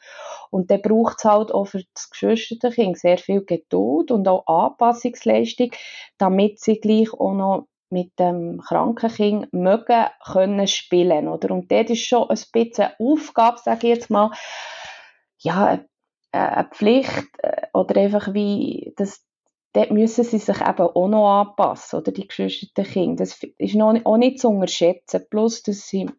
Und 0.51 0.69
dann 0.69 0.81
braucht 0.81 1.17
es 1.19 1.25
halt 1.25 1.51
auch 1.51 1.65
für 1.65 1.81
das 1.93 2.09
Geschwisterkind 2.09 2.97
sehr 2.97 3.17
viel 3.17 3.43
Geduld 3.43 4.11
und 4.11 4.27
auch 4.27 4.45
Anpassungsleistung, 4.47 5.71
damit 6.17 6.59
sie 6.59 6.79
gleich 6.79 7.13
auch 7.13 7.33
noch 7.33 7.67
mit 7.89 8.17
dem 8.19 8.61
kranken 8.61 9.09
Kind 9.09 9.53
mögen 9.53 10.05
können 10.23 10.67
spielen, 10.67 11.27
oder? 11.27 11.51
Und 11.51 11.71
das 11.71 11.89
ist 11.89 12.05
schon 12.05 12.29
ein 12.29 12.39
bisschen 12.51 12.89
Aufgabe, 12.99 13.57
sage 13.57 13.87
ich 13.87 13.95
jetzt 13.95 14.09
mal, 14.11 14.31
ja, 15.39 15.79
eine 16.31 16.69
Pflicht 16.71 17.25
äh, 17.39 17.67
oder 17.73 17.99
einfach 17.99 18.33
wie, 18.33 18.93
das, 18.97 19.25
dort 19.73 19.91
müssen 19.91 20.23
sie 20.23 20.39
sich 20.39 20.61
eben 20.61 20.79
auch 20.79 21.07
noch 21.07 21.41
anpassen, 21.41 21.99
oder 21.99 22.11
die 22.11 22.27
geschwisterten 22.27 22.85
Kinder. 22.85 23.23
Das 23.23 23.39
ist 23.57 23.75
noch, 23.75 23.93
auch 24.05 24.17
nicht 24.17 24.39
zu 24.39 24.49
unterschätzen. 24.49 25.25
Plus, 25.29 25.63
dass 25.63 25.87
sie 25.87 26.09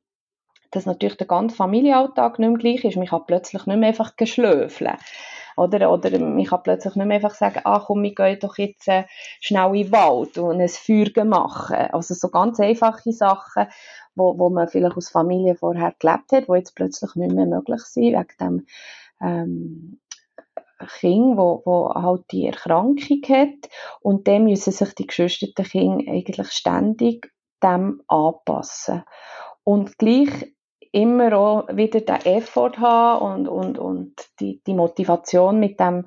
dass 0.71 0.87
natürlich 0.87 1.17
der 1.17 1.27
ganze 1.27 1.57
Familienalltag 1.57 2.39
nicht 2.39 2.49
mehr 2.49 2.59
gleich 2.59 2.85
ist. 2.85 2.97
Man 2.97 3.07
kann 3.07 3.27
plötzlich 3.27 3.67
nicht 3.67 3.77
mehr 3.77 3.89
einfach 3.89 4.17
geschlöfeln. 4.17 4.97
Oder, 5.57 5.93
oder 5.93 6.17
man 6.19 6.45
kann 6.45 6.63
plötzlich 6.63 6.95
nicht 6.95 7.07
mehr 7.07 7.17
einfach 7.17 7.35
sagen, 7.35 7.61
ach 7.65 7.87
komm, 7.87 8.03
wir 8.03 8.15
gehen 8.15 8.39
doch 8.41 8.57
jetzt 8.57 8.89
äh, 8.89 9.05
schnell 9.41 9.75
in 9.75 9.83
den 9.83 9.93
Wald 9.93 10.39
und 10.39 10.61
ein 10.61 10.69
Feuer 10.69 11.25
machen. 11.25 11.77
Also 11.93 12.15
so 12.15 12.29
ganz 12.29 12.61
einfache 12.61 13.13
Sachen, 13.13 13.67
wo, 14.15 14.39
wo 14.39 14.49
man 14.49 14.69
vielleicht 14.69 14.97
aus 14.97 15.11
Familie 15.11 15.57
vorher 15.57 15.93
gelebt 15.99 16.33
hat, 16.33 16.49
wo 16.49 16.55
jetzt 16.55 16.75
plötzlich 16.75 17.15
nicht 17.17 17.35
mehr 17.35 17.47
möglich 17.47 17.83
sind, 17.83 18.13
wegen 18.13 18.37
dem 18.41 18.67
ähm, 19.21 20.00
Kind, 20.89 21.37
wo, 21.37 21.63
wo 21.65 21.95
halt 21.95 22.25
die 22.31 22.47
Erkrankung 22.47 23.23
hat. 23.29 23.71
Und 24.01 24.27
dem 24.27 24.45
müssen 24.45 24.73
sich 24.73 24.95
die 24.95 25.07
geschwisterten 25.07 25.65
Kinder 25.65 26.11
eigentlich 26.11 26.51
ständig 26.53 27.31
dem 27.63 28.03
anpassen. 28.09 29.05
Und 29.65 29.99
gleich 29.99 30.55
immer 30.93 31.37
auch 31.37 31.69
wieder 31.69 32.01
den 32.01 32.27
Effort 32.27 32.79
haben 32.79 33.47
und, 33.47 33.49
und, 33.49 33.79
und 33.79 34.29
die, 34.41 34.61
die 34.67 34.75
Motivation 34.75 35.61
mit 35.61 35.79
dem 35.79 36.07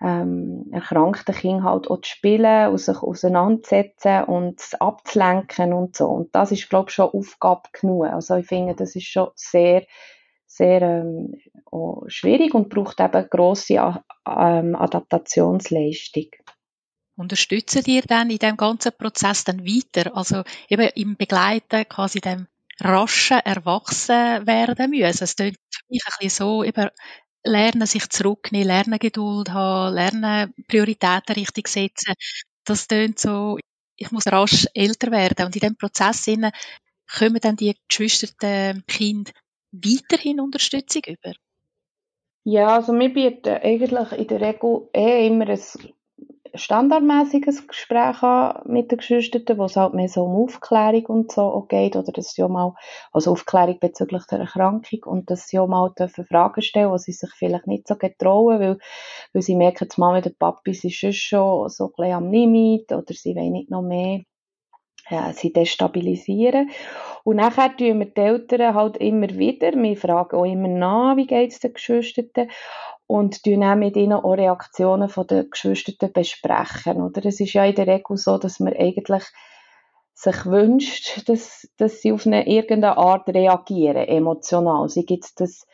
ähm, 0.00 0.66
erkrankten 0.72 1.34
Kind 1.34 1.62
halt 1.62 1.88
auch 1.88 2.00
zu 2.00 2.10
spielen 2.10 2.70
und 2.70 2.78
sich 2.78 2.98
auseinanderzusetzen 2.98 4.24
und 4.24 4.60
abzulenken 4.78 5.72
und 5.72 5.96
so. 5.96 6.08
Und 6.08 6.34
das 6.34 6.52
ist, 6.52 6.68
glaube 6.68 6.90
ich, 6.90 6.94
schon 6.94 7.10
Aufgabe 7.10 7.68
genug. 7.72 8.06
Also 8.06 8.36
ich 8.36 8.46
finde, 8.46 8.74
das 8.74 8.94
ist 8.94 9.06
schon 9.06 9.30
sehr, 9.34 9.84
sehr 10.46 10.82
ähm, 10.82 11.34
schwierig 12.08 12.54
und 12.54 12.68
braucht 12.68 13.00
eben 13.00 13.28
grosse 13.28 13.74
ähm, 13.74 14.74
Adaptationsleistung. 14.76 16.26
Unterstützen 17.16 17.82
dir 17.82 18.02
dann 18.02 18.30
in 18.30 18.38
dem 18.38 18.56
ganzen 18.56 18.92
Prozess 18.96 19.44
dann 19.44 19.64
weiter? 19.64 20.14
Also 20.14 20.42
eben 20.68 20.88
im 20.94 21.16
Begleiten 21.16 21.88
quasi 21.88 22.20
dem 22.20 22.46
raschen 22.80 23.38
erwachsen 23.38 24.46
werden 24.46 24.90
müssen. 24.90 25.24
Es 25.24 25.36
klingt 25.36 25.56
für 25.70 25.82
mich 25.88 26.02
ein 26.04 26.12
bisschen 26.18 26.46
so, 26.46 26.62
eben, 26.62 26.90
lernen 27.42 27.86
sich 27.86 28.08
zurücknehmen, 28.10 28.66
lernen 28.66 28.98
Geduld 28.98 29.50
haben, 29.50 29.94
lernen 29.94 30.52
Prioritäten 30.68 31.34
richtig 31.34 31.68
setzen. 31.68 32.14
Das 32.64 32.88
klingt 32.88 33.18
so, 33.18 33.58
ich 33.96 34.10
muss 34.10 34.26
rasch 34.26 34.66
älter 34.74 35.10
werden. 35.10 35.46
Und 35.46 35.56
in 35.56 35.60
diesem 35.60 35.76
Prozess 35.76 36.26
kommen 36.26 37.40
dann 37.40 37.56
die 37.56 37.76
geschwisterten 37.88 38.84
Kinder 38.86 39.32
weiterhin 39.72 40.40
Unterstützung 40.40 41.02
über? 41.06 41.32
Ja, 42.48 42.76
also 42.76 42.92
wir 42.92 43.12
bieten 43.12 43.58
eigentlich 43.60 44.12
in 44.12 44.28
der 44.28 44.40
Regel 44.40 44.88
eh 44.94 45.26
immer 45.26 45.48
ein 45.48 45.58
standardmäßiges 46.54 47.66
Gespräch 47.66 48.22
haben 48.22 48.72
mit 48.72 48.92
den 48.92 48.98
Geschwisterten, 48.98 49.58
wo 49.58 49.64
es 49.64 49.74
halt 49.74 49.94
mehr 49.94 50.06
so 50.06 50.22
um 50.22 50.44
Aufklärung 50.44 51.06
und 51.06 51.32
so 51.32 51.66
geht, 51.68 51.96
oder 51.96 52.12
dass 52.12 52.34
sie 52.34 52.44
auch 52.44 52.48
mal, 52.48 52.76
also 53.12 53.32
Aufklärung 53.32 53.80
bezüglich 53.80 54.26
der 54.30 54.38
Erkrankung, 54.38 55.00
und 55.06 55.28
dass 55.28 55.48
sie 55.48 55.58
auch 55.58 55.66
mal 55.66 55.92
dürfen 55.98 56.24
Fragen 56.24 56.62
stellen, 56.62 56.92
die 56.92 56.98
sie 57.00 57.12
sich 57.14 57.30
vielleicht 57.34 57.66
nicht 57.66 57.88
so 57.88 57.96
getrauen, 57.96 58.60
weil, 58.60 58.78
weil 59.32 59.42
sie 59.42 59.56
merken, 59.56 59.88
die 59.88 60.00
Mama 60.00 60.18
und 60.18 60.24
der 60.26 60.30
Papi 60.30 60.72
sind 60.72 60.92
schon 60.94 61.68
so 61.68 61.86
ein 61.86 61.92
bisschen 61.96 62.12
am 62.12 62.30
Limit, 62.30 62.92
oder 62.92 63.12
sie 63.12 63.34
wollen 63.34 63.50
nicht 63.50 63.70
noch 63.72 63.82
mehr 63.82 64.20
ja, 65.10 65.32
sie 65.32 65.52
destabilisieren. 65.52 66.70
Und 67.24 67.36
nachher 67.36 67.76
tun 67.76 68.00
wir 68.00 68.06
die 68.06 68.20
Eltern 68.20 68.74
halt 68.74 68.96
immer 68.98 69.28
wieder, 69.30 69.72
wir 69.72 69.96
fragen 69.96 70.36
auch 70.36 70.44
immer 70.44 70.68
nach, 70.68 71.16
wie 71.16 71.26
geht 71.26 71.52
es 71.52 71.60
den 71.60 71.74
Geschwisterten 71.74 72.50
und 73.06 73.42
tun 73.42 73.64
auch 73.64 73.76
mit 73.76 73.96
ihnen 73.96 74.14
auch 74.14 74.32
Reaktionen 74.32 75.10
der 75.28 75.44
Geschwisterten 75.44 76.12
besprechen. 76.12 77.02
Oder? 77.02 77.24
Es 77.26 77.40
ist 77.40 77.52
ja 77.52 77.64
in 77.64 77.74
der 77.74 77.86
Regel 77.86 78.16
so, 78.16 78.38
dass 78.38 78.60
man 78.60 78.74
eigentlich 78.74 79.24
sich 80.18 80.46
wünscht, 80.46 81.28
dass, 81.28 81.68
dass 81.76 82.00
sie 82.00 82.10
auf 82.10 82.24
eine 82.24 82.48
irgendeine 82.48 82.96
Art 82.96 83.28
reagieren, 83.28 84.08
emotional. 84.08 84.88
Sie 84.88 85.04
gibt 85.04 85.38
das, 85.38 85.66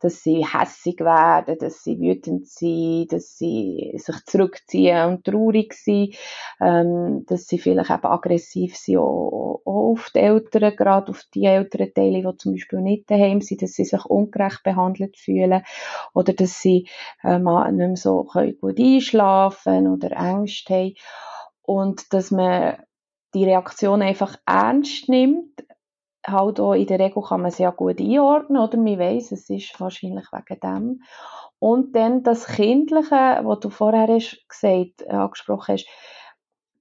dass 0.00 0.22
sie 0.22 0.42
hässig 0.42 1.00
werden, 1.00 1.58
dass 1.58 1.82
sie 1.82 2.00
wütend 2.00 2.48
sind, 2.48 3.12
dass 3.12 3.36
sie 3.36 3.92
sich 3.96 4.24
zurückziehen 4.24 5.06
und 5.06 5.24
traurig 5.26 5.74
sind, 5.74 6.16
ähm, 6.62 7.26
dass 7.26 7.46
sie 7.46 7.58
vielleicht 7.58 7.90
eben 7.90 8.06
aggressiv 8.06 8.74
sind, 8.74 8.96
auch, 8.96 9.60
auch 9.66 9.90
auf 9.92 10.08
die 10.14 10.20
Eltern, 10.20 10.74
gerade 10.74 11.10
auf 11.10 11.24
die 11.34 11.44
älteren 11.44 11.92
Teile, 11.92 12.22
die 12.22 12.36
zum 12.38 12.52
Beispiel 12.52 12.80
nicht 12.80 13.10
daheim 13.10 13.42
sind, 13.42 13.60
dass 13.60 13.72
sie 13.72 13.84
sich 13.84 14.04
ungerecht 14.06 14.62
behandelt 14.62 15.18
fühlen 15.18 15.62
oder 16.14 16.32
dass 16.32 16.62
sie 16.62 16.88
ähm, 17.22 17.44
nicht 17.44 17.76
mehr 17.76 17.96
so 17.96 18.26
gut 18.62 18.80
einschlafen 18.80 19.88
oder 19.88 20.12
Ängste 20.12 20.72
haben 20.72 20.94
und 21.60 22.14
dass 22.14 22.30
man 22.30 22.78
die 23.34 23.44
Reaktion 23.44 24.02
einfach 24.02 24.36
ernst 24.46 25.08
nimmt, 25.08 25.64
halt 26.26 26.60
auch 26.60 26.74
in 26.74 26.86
der 26.86 26.98
Regel 26.98 27.22
kann 27.22 27.42
man 27.42 27.50
sie 27.50 27.62
ja 27.62 27.70
gut 27.70 28.00
einordnen, 28.00 28.60
oder? 28.60 28.76
Man 28.76 28.98
weiss, 28.98 29.32
es 29.32 29.48
ist 29.48 29.78
wahrscheinlich 29.80 30.26
wegen 30.32 30.60
dem. 30.60 31.02
Und 31.58 31.94
dann 31.94 32.22
das 32.22 32.46
Kindliche, 32.46 33.40
was 33.42 33.60
du 33.60 33.70
vorher 33.70 34.06
gesagt, 34.06 35.02
äh, 35.02 35.10
angesprochen 35.10 35.74
hast, 35.74 35.86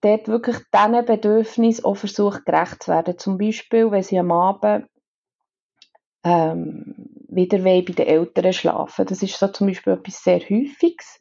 dort 0.01 0.27
wirklich 0.27 0.57
diesen 0.73 1.05
Bedürfnissen 1.05 1.85
auch 1.85 1.95
versucht 1.95 2.45
gerecht 2.45 2.83
zu 2.83 2.91
werden. 2.91 3.17
Zum 3.17 3.38
Beispiel, 3.38 3.91
wenn 3.91 4.03
sie 4.03 4.19
am 4.19 4.31
Abend 4.31 4.88
ähm, 6.23 6.95
wieder 7.29 7.59
bei 7.59 7.81
den 7.81 8.07
Eltern 8.07 8.53
schlafen. 8.53 9.05
Das 9.05 9.21
ist 9.21 9.38
so 9.38 9.47
zum 9.47 9.67
Beispiel 9.67 9.93
etwas 9.93 10.23
sehr 10.23 10.39
Häufiges 10.39 11.19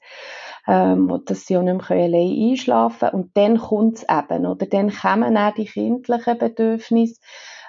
ähm, 0.68 1.22
dass 1.24 1.46
sie 1.46 1.57
auch 1.57 1.62
nicht 1.62 1.88
mehr 1.88 2.04
allein 2.04 2.50
einschlafen 2.50 3.09
können. 3.09 3.22
Und 3.22 3.37
dann 3.37 3.59
kommt 3.59 3.98
es 3.98 4.07
eben, 4.09 4.46
oder? 4.46 4.66
Dann 4.66 4.92
kommen 4.92 5.37
auch 5.37 5.54
die 5.54 5.64
kindlichen 5.64 6.38
Bedürfnisse, 6.38 7.20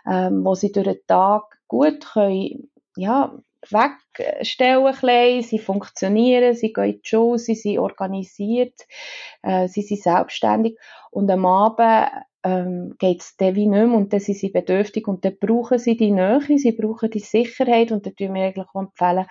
ähm, 0.06 0.44
wo 0.44 0.54
sie 0.54 0.72
durch 0.74 0.86
den 0.86 1.08
Tag 1.08 1.44
gut 1.68 2.06
können, 2.14 2.70
ja, 2.98 3.34
wegstellen 3.70 4.94
können, 4.94 5.44
sie 5.44 5.60
funktionieren, 5.60 6.56
sie 6.56 6.74
gehen 6.74 6.86
in 6.86 7.02
die 7.02 7.08
Schule, 7.08 7.40
sie 7.40 7.56
sind 7.56 7.80
organisiert, 7.80 8.76
äh, 9.44 9.68
sie 9.68 9.82
sind 9.82 10.02
selbstständig 10.02 10.78
und 11.12 11.30
am 11.30 11.46
Abend 11.46 12.12
ähm, 12.44 12.96
geht 13.00 13.22
es 13.22 13.36
dann 13.38 13.56
wie 13.56 13.68
nicht 13.68 13.86
mehr 13.86 13.98
und 13.98 14.14
dann 14.14 14.20
sind 14.20 14.38
sie 14.38 14.50
bedürftig 14.50 15.08
und 15.08 15.26
dann 15.26 15.38
brauchen 15.40 15.78
sie 15.78 15.98
die 15.98 16.12
Nähe, 16.12 16.42
sie 16.58 16.72
brauchen 16.72 17.12
die 17.12 17.20
Sicherheit 17.20 17.92
und 17.92 18.06
dann 18.06 18.16
tun 18.16 18.34
wir 18.34 18.44
eigentlich 18.44 18.68
auch 18.74 18.82
empfehlen, 18.82 19.26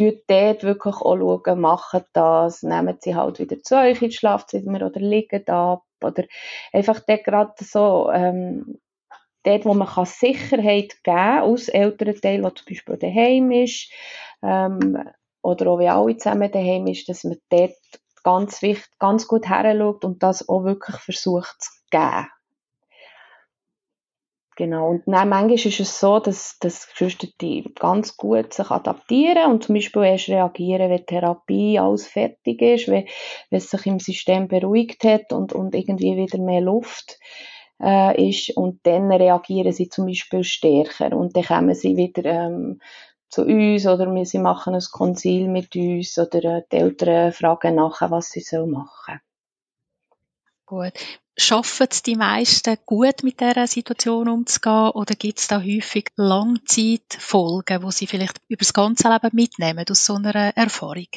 tut 0.00 0.22
dort 0.28 0.62
wirklich 0.62 0.96
auch 0.96 1.16
schauen, 1.16 1.60
machen 1.60 2.02
das, 2.14 2.62
nehmen 2.62 2.96
sie 3.00 3.14
halt 3.14 3.38
wieder 3.38 3.62
zu 3.62 3.76
euch 3.76 4.00
ins 4.00 4.14
Schlafzimmer 4.14 4.86
oder 4.86 5.00
liegen 5.00 5.42
da 5.44 5.82
oder 6.02 6.24
einfach 6.72 7.00
dort 7.06 7.24
gerade 7.24 7.52
so, 7.58 8.10
ähm, 8.10 8.78
dort, 9.42 9.64
wo 9.66 9.74
man 9.74 9.88
kann 9.88 10.06
Sicherheit 10.06 11.02
geben 11.02 11.16
kann, 11.16 11.42
aus 11.42 11.68
Elternteil, 11.68 12.40
der 12.40 12.54
zum 12.54 12.66
Beispiel 12.66 12.96
daheim 12.96 13.50
ist, 13.50 13.92
ähm, 14.42 15.04
oder 15.42 15.66
auch 15.68 15.78
wie 15.78 15.88
alle 15.88 16.16
zusammen 16.16 16.50
daheim 16.50 16.86
ist, 16.86 17.08
dass 17.08 17.24
man 17.24 17.36
dort 17.50 17.72
ganz 18.22 18.62
wichtig, 18.62 18.98
ganz 18.98 19.28
gut 19.28 19.46
heranschaut 19.46 20.04
und 20.04 20.22
das 20.22 20.48
auch 20.48 20.64
wirklich 20.64 20.96
versucht 20.96 21.56
zu 21.60 21.70
geben. 21.90 22.26
Genau. 24.60 24.90
Und 24.90 25.04
dann 25.06 25.30
manchmal 25.30 25.54
ist 25.54 25.80
es 25.80 25.98
so, 25.98 26.18
dass, 26.18 26.58
dass 26.58 26.86
Geschwister 26.90 27.28
die 27.40 27.72
ganz 27.80 28.18
gut 28.18 28.52
sich 28.52 28.70
adaptieren 28.70 29.50
und 29.50 29.64
zum 29.64 29.74
Beispiel 29.74 30.02
erst 30.02 30.28
reagieren, 30.28 30.90
wenn 30.90 31.06
Therapie 31.06 31.78
alles 31.78 32.06
fertig 32.06 32.60
ist, 32.60 32.86
wenn, 32.88 33.06
wenn 33.48 33.56
es 33.56 33.70
sich 33.70 33.86
im 33.86 33.98
System 34.00 34.48
beruhigt 34.48 35.02
hat 35.04 35.32
und, 35.32 35.54
und 35.54 35.74
irgendwie 35.74 36.14
wieder 36.14 36.36
mehr 36.36 36.60
Luft 36.60 37.18
äh, 37.82 38.28
ist. 38.28 38.54
Und 38.54 38.80
dann 38.82 39.10
reagieren 39.10 39.72
sie 39.72 39.88
zum 39.88 40.04
Beispiel 40.04 40.44
stärker 40.44 41.16
und 41.16 41.34
dann 41.34 41.44
kommen 41.44 41.74
sie 41.74 41.96
wieder 41.96 42.26
ähm, 42.26 42.82
zu 43.30 43.46
uns 43.46 43.86
oder 43.86 44.26
sie 44.26 44.40
machen 44.40 44.74
ein 44.74 44.84
Konzil 44.92 45.48
mit 45.48 45.74
uns 45.74 46.18
oder 46.18 46.58
äh, 46.58 46.62
die 46.70 46.76
Eltern 46.76 47.32
fragen 47.32 47.76
nachher, 47.76 48.10
was 48.10 48.28
sie 48.28 48.44
machen. 48.66 49.20
Gut. 50.70 50.92
Schaffen 51.36 51.88
es 51.90 52.04
die 52.04 52.14
meisten 52.14 52.78
gut 52.86 53.24
mit 53.24 53.40
dieser 53.40 53.66
Situation 53.66 54.28
umzugehen 54.28 54.90
oder 54.90 55.16
gibt 55.16 55.40
es 55.40 55.48
da 55.48 55.60
häufig 55.60 56.12
Langzeitfolgen, 56.14 57.82
wo 57.82 57.90
sie 57.90 58.06
vielleicht 58.06 58.40
über 58.46 58.60
das 58.60 58.72
ganze 58.72 59.08
Leben 59.08 59.30
mitnehmen 59.32 59.84
aus 59.90 60.04
so 60.04 60.14
einer 60.14 60.56
Erfahrung? 60.56 61.08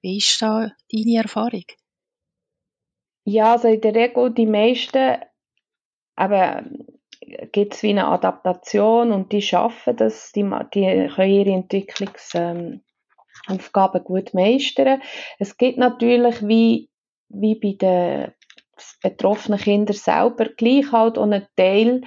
Wie 0.00 0.18
ist 0.18 0.40
da 0.40 0.70
deine 0.92 1.22
Erfahrung? 1.22 1.64
Ja, 3.24 3.54
also 3.54 3.66
in 3.66 3.80
der 3.80 3.96
Regel 3.96 4.32
die 4.32 4.46
meisten 4.46 5.16
gibt 7.50 7.74
es 7.74 7.82
wie 7.82 7.90
eine 7.90 8.06
Adaptation 8.06 9.10
und 9.10 9.32
die 9.32 9.42
schaffen 9.42 9.96
das, 9.96 10.30
die, 10.30 10.48
die 10.72 11.08
können 11.08 11.30
ihre 11.32 11.50
Entwicklungsaufgaben 11.50 12.82
ähm, 13.48 14.04
gut 14.04 14.34
meistern. 14.34 15.02
Es 15.40 15.56
gibt 15.56 15.78
natürlich 15.78 16.46
wie, 16.46 16.90
wie 17.28 17.56
bei 17.56 17.72
den 17.72 18.34
betroffenen 19.02 19.58
Kinder 19.58 19.92
selber 19.94 20.46
gleich 20.46 20.92
halt 20.92 21.18
auch 21.18 21.22
einen 21.22 21.46
Teil, 21.56 22.02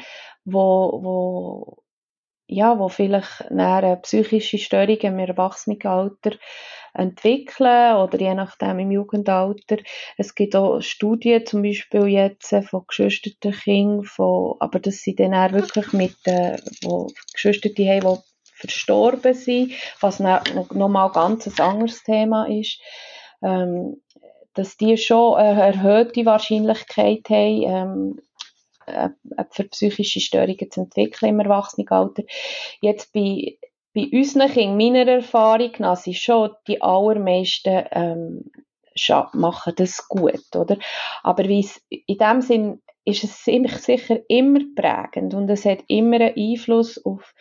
wo, 0.45 0.99
wo 1.03 1.83
ja, 2.47 2.77
wo 2.77 2.89
vielleicht 2.89 3.49
eine 3.49 3.97
psychische 3.97 4.57
Störungen 4.57 4.99
im 4.99 5.19
Erwachsenenalter 5.19 6.31
entwickeln 6.93 7.95
oder 7.95 8.19
je 8.19 8.33
nachdem 8.35 8.79
im 8.79 8.91
Jugendalter. 8.91 9.77
Es 10.17 10.35
gibt 10.35 10.55
auch 10.55 10.81
Studien, 10.81 11.45
zum 11.45 11.63
Beispiel 11.63 12.07
jetzt 12.07 12.53
von 12.69 12.85
geschwisterten 12.87 13.51
Kindern, 13.51 14.03
von, 14.03 14.55
aber 14.59 14.79
das 14.79 14.97
sind 15.01 15.19
dann 15.19 15.33
auch 15.33 15.51
wirklich 15.53 15.91
mit, 15.93 16.15
äh, 16.25 16.57
wo 16.83 17.07
haben, 17.43 17.73
die 17.75 18.01
verstorben 18.55 19.33
sind, 19.33 19.73
was 19.99 20.19
nochmal 20.19 21.11
ganz 21.11 21.47
ein 21.47 21.65
anderes 21.65 22.03
Thema 22.03 22.45
ist. 22.45 22.79
Ähm, 23.41 24.01
dass 24.53 24.77
die 24.77 24.97
schon 24.97 25.35
eine 25.35 25.61
erhöhte 25.61 26.25
Wahrscheinlichkeit 26.25 27.29
haben, 27.29 27.63
ähm, 27.63 28.21
äh, 28.85 29.09
für 29.49 29.63
psychische 29.65 30.19
Störungen 30.19 30.69
zu 30.71 30.81
entwickeln 30.81 31.29
im 31.29 31.39
Erwachsenenalter. 31.39 32.23
Jetzt 32.81 33.13
bei, 33.13 33.57
bei 33.93 34.09
unseren 34.11 34.51
Kindern, 34.51 34.77
meiner 34.77 35.11
Erfahrung 35.11 35.71
nach, 35.79 35.97
sind 35.97 36.17
schon 36.17 36.51
die 36.67 36.81
allermeisten 36.81 37.85
ähm, 37.91 38.51
machen 39.33 39.73
das 39.75 40.07
gut, 40.07 40.55
oder? 40.55 40.77
Aber 41.23 41.43
in 41.45 41.67
dem 42.07 42.41
Sinn 42.41 42.81
ist 43.05 43.23
es 43.23 43.43
sicher 43.43 44.19
immer 44.29 44.59
prägend 44.75 45.33
und 45.33 45.49
es 45.49 45.65
hat 45.65 45.83
immer 45.87 46.17
einen 46.17 46.35
Einfluss 46.37 47.03
auf 47.03 47.33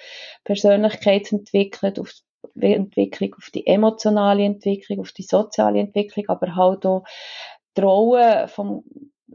Persönlichkeitsentwicklung, 0.44 1.98
auf 1.98 2.12
Entwicklung, 2.60 3.34
auf 3.36 3.50
die 3.50 3.66
emotionale 3.66 4.44
Entwicklung, 4.44 5.00
auf 5.00 5.12
die 5.12 5.22
soziale 5.22 5.80
Entwicklung, 5.80 6.26
aber 6.28 6.54
halt 6.54 6.86
auch 6.86 7.04
die 7.76 7.80
Rolle 7.80 8.48
vom 8.48 8.84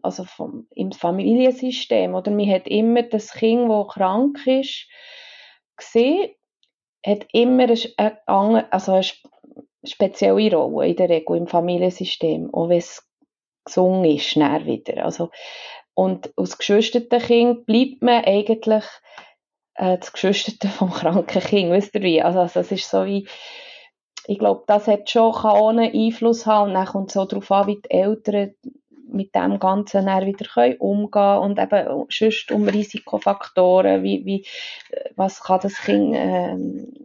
also 0.01 0.23
vom, 0.25 0.67
im 0.75 0.91
Familiensystem, 0.91 2.13
oder 2.15 2.31
man 2.31 2.49
hat 2.49 2.67
immer 2.67 3.03
das 3.03 3.33
Kind, 3.33 3.69
das 3.69 3.87
krank 3.87 4.45
ist, 4.45 4.87
gesehen, 5.75 6.29
hat 7.05 7.25
immer 7.31 7.63
eine, 7.63 8.17
eine, 8.25 8.73
also 8.73 8.93
eine 8.93 9.05
spezielle 9.83 10.55
Rolle 10.55 10.89
in 10.89 10.95
der 10.95 11.09
Regel 11.09 11.37
im 11.37 11.47
Familiensystem, 11.47 12.53
auch 12.53 12.69
wenn 12.69 12.79
es 12.79 13.07
gesungen 13.65 14.05
ist, 14.05 14.25
schnell 14.25 14.65
wieder. 14.65 15.05
Also, 15.05 15.29
und 15.93 16.31
als 16.37 16.57
geschwisterten 16.57 17.19
Kind 17.19 17.65
bleibt 17.65 18.01
man 18.01 18.23
eigentlich 18.23 18.83
äh, 19.77 19.97
das 19.97 20.11
Geschwisterte 20.11 20.67
vom 20.67 20.91
kranken 20.91 21.41
Kind, 21.41 21.71
wisst 21.71 21.95
ihr 21.95 22.01
wie? 22.01 22.21
Also, 22.21 22.39
also 22.39 22.59
es 22.59 22.71
ist 22.71 22.89
so 22.89 23.05
wie, 23.05 23.27
ich 24.27 24.39
glaube, 24.39 24.63
das 24.67 24.87
hat 24.87 25.09
schon 25.09 25.33
kann 25.33 25.79
einen 25.79 25.93
Einfluss 25.93 26.45
haben 26.45 26.69
und 26.69 26.73
dann 26.73 26.85
kommt 26.85 27.09
es 27.09 27.13
so 27.13 27.25
darauf 27.25 27.49
an, 27.51 27.67
wie 27.67 27.81
die 27.81 27.91
Eltern 27.91 28.53
mit 29.09 29.33
dem 29.35 29.59
Ganzen 29.59 30.05
dann 30.05 30.25
wieder 30.25 30.45
können 30.45 30.77
umgehen 30.77 31.37
und 31.39 31.59
eben 31.59 32.05
sonst 32.09 32.51
um 32.51 32.67
Risikofaktoren, 32.67 34.03
wie, 34.03 34.25
wie, 34.25 34.45
was 35.15 35.41
kann 35.41 35.59
das 35.61 35.75
Kind, 35.75 36.13
äh, 36.13 36.55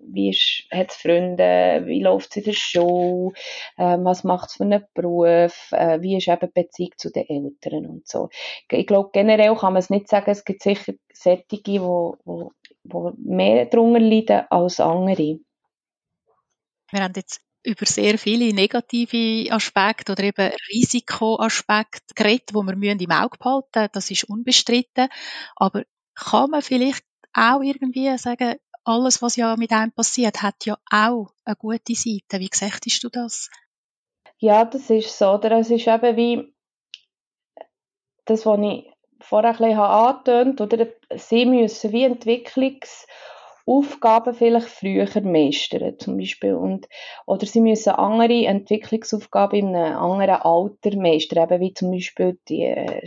wie 0.09 0.31
ist, 0.31 0.65
hat 0.71 0.91
es 0.91 0.97
Freunde, 0.97 1.83
wie 1.87 2.03
läuft 2.03 2.31
es 2.31 2.39
in 2.39 2.45
der 2.45 2.53
Schule, 2.53 3.33
äh, 3.77 3.97
was 3.99 4.25
macht 4.25 4.51
es 4.51 4.57
für 4.57 4.65
einen 4.65 4.85
Beruf, 4.95 5.71
äh, 5.73 6.01
wie 6.01 6.17
ist 6.17 6.29
eben 6.29 6.41
die 6.41 6.63
Beziehung 6.63 6.93
zu 6.97 7.11
den 7.11 7.29
Eltern 7.29 7.87
und 7.87 8.09
so. 8.09 8.29
Ich 8.69 8.87
glaube, 8.87 9.11
generell 9.13 9.55
kann 9.55 9.73
man 9.73 9.81
es 9.81 9.91
nicht 9.91 10.09
sagen, 10.09 10.31
es 10.31 10.45
gibt 10.45 10.63
sicher 10.63 10.95
Sättige, 11.13 11.63
die 11.63 11.81
wo, 11.81 12.17
wo 12.85 13.13
mehr 13.17 13.67
darunter 13.67 14.01
leiden 14.01 14.45
als 14.51 14.81
andere. 14.81 15.41
Wir 16.91 17.03
haben 17.03 17.15
jetzt 17.17 17.41
über 17.65 17.87
sehr 17.87 18.19
viele 18.19 18.53
negative 18.53 19.51
Aspekte 19.53 20.13
oder 20.13 20.25
eben 20.25 20.53
Risikoaspekte 20.71 22.15
geredet, 22.15 22.51
die 22.51 22.55
wir 22.55 22.93
im 22.93 23.11
Auge 23.11 23.39
behalten 23.39 23.69
müssen. 23.75 23.91
Das 23.93 24.11
ist 24.11 24.25
unbestritten. 24.25 25.09
Aber 25.57 25.85
kann 26.15 26.51
man 26.51 26.63
vielleicht 26.63 27.05
auch 27.33 27.63
irgendwie 27.63 28.17
sagen, 28.19 28.57
alles, 28.85 29.23
was 29.23 29.37
ja 29.37 29.57
mit 29.57 29.71
einem 29.73 29.93
passiert, 29.93 30.43
hat 30.43 30.67
ja 30.67 30.77
auch 30.91 31.33
eine 31.45 31.57
gute 31.57 31.95
Seite. 31.95 32.41
Wie 32.41 32.51
siehst 32.53 33.05
du 33.05 33.09
das? 33.09 33.49
Ja, 34.39 34.65
das 34.65 34.91
ist 34.91 35.17
so. 35.17 35.31
Oder 35.35 35.59
es 35.59 35.71
ist 35.71 35.87
eben 35.87 36.17
wie 36.17 36.55
das, 38.25 38.45
was 38.45 38.59
ich 38.61 38.92
vorher 39.23 39.51
ein 39.53 39.57
bisschen 39.59 39.79
angetönt 39.79 40.61
oder? 40.61 40.87
Sie 41.17 41.47
müssen 41.47 41.93
wie 41.93 42.07
Entwicklungs- 42.07 43.07
Aufgaben 43.67 44.35
vielleicht 44.35 44.69
früher 44.69 45.09
meistern, 45.23 45.99
zum 45.99 46.17
Beispiel. 46.17 46.55
Und, 46.55 46.89
oder 47.27 47.47
sie 47.47 47.61
müssen 47.61 47.91
andere 47.91 48.47
Entwicklungsaufgaben 48.47 49.59
in 49.59 49.77
einem 49.77 49.97
anderen 49.97 50.41
Alter 50.43 50.97
meistern, 50.97 51.45
eben 51.45 51.61
wie 51.61 51.75
zum 51.75 51.91
Beispiel 51.93 52.39
die 52.49 52.63
äh, 52.63 53.03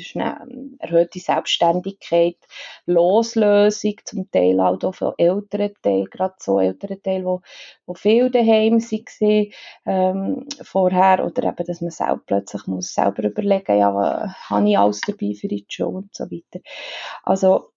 erhöhte 0.79 1.19
Selbstständigkeit, 1.19 2.37
Loslösung, 2.85 3.95
zum 4.05 4.31
Teil 4.31 4.59
auch 4.59 4.93
von 4.93 5.13
älteren 5.17 5.73
Teilen, 5.81 6.09
gerade 6.09 6.35
so 6.39 6.59
älteren 6.59 7.01
Teilen, 7.01 7.25
wo, 7.25 7.41
wo 7.85 7.93
viel 7.93 8.29
daheim 8.29 8.79
waren, 8.79 9.51
ähm, 9.85 10.47
vorher, 10.61 11.25
oder 11.25 11.43
eben, 11.49 11.65
dass 11.65 11.81
man 11.81 11.91
selber 11.91 12.21
plötzlich 12.25 12.67
muss 12.67 12.93
selber 12.93 13.23
überlegen, 13.23 13.77
ja, 13.77 13.93
was 13.93 14.31
habe 14.49 14.69
ich 14.69 14.77
alles 14.77 15.01
dabei 15.01 15.33
für 15.33 15.47
die 15.47 15.65
Show 15.67 15.89
und 15.89 16.15
so 16.15 16.25
weiter. 16.25 16.59
Also, 17.23 17.71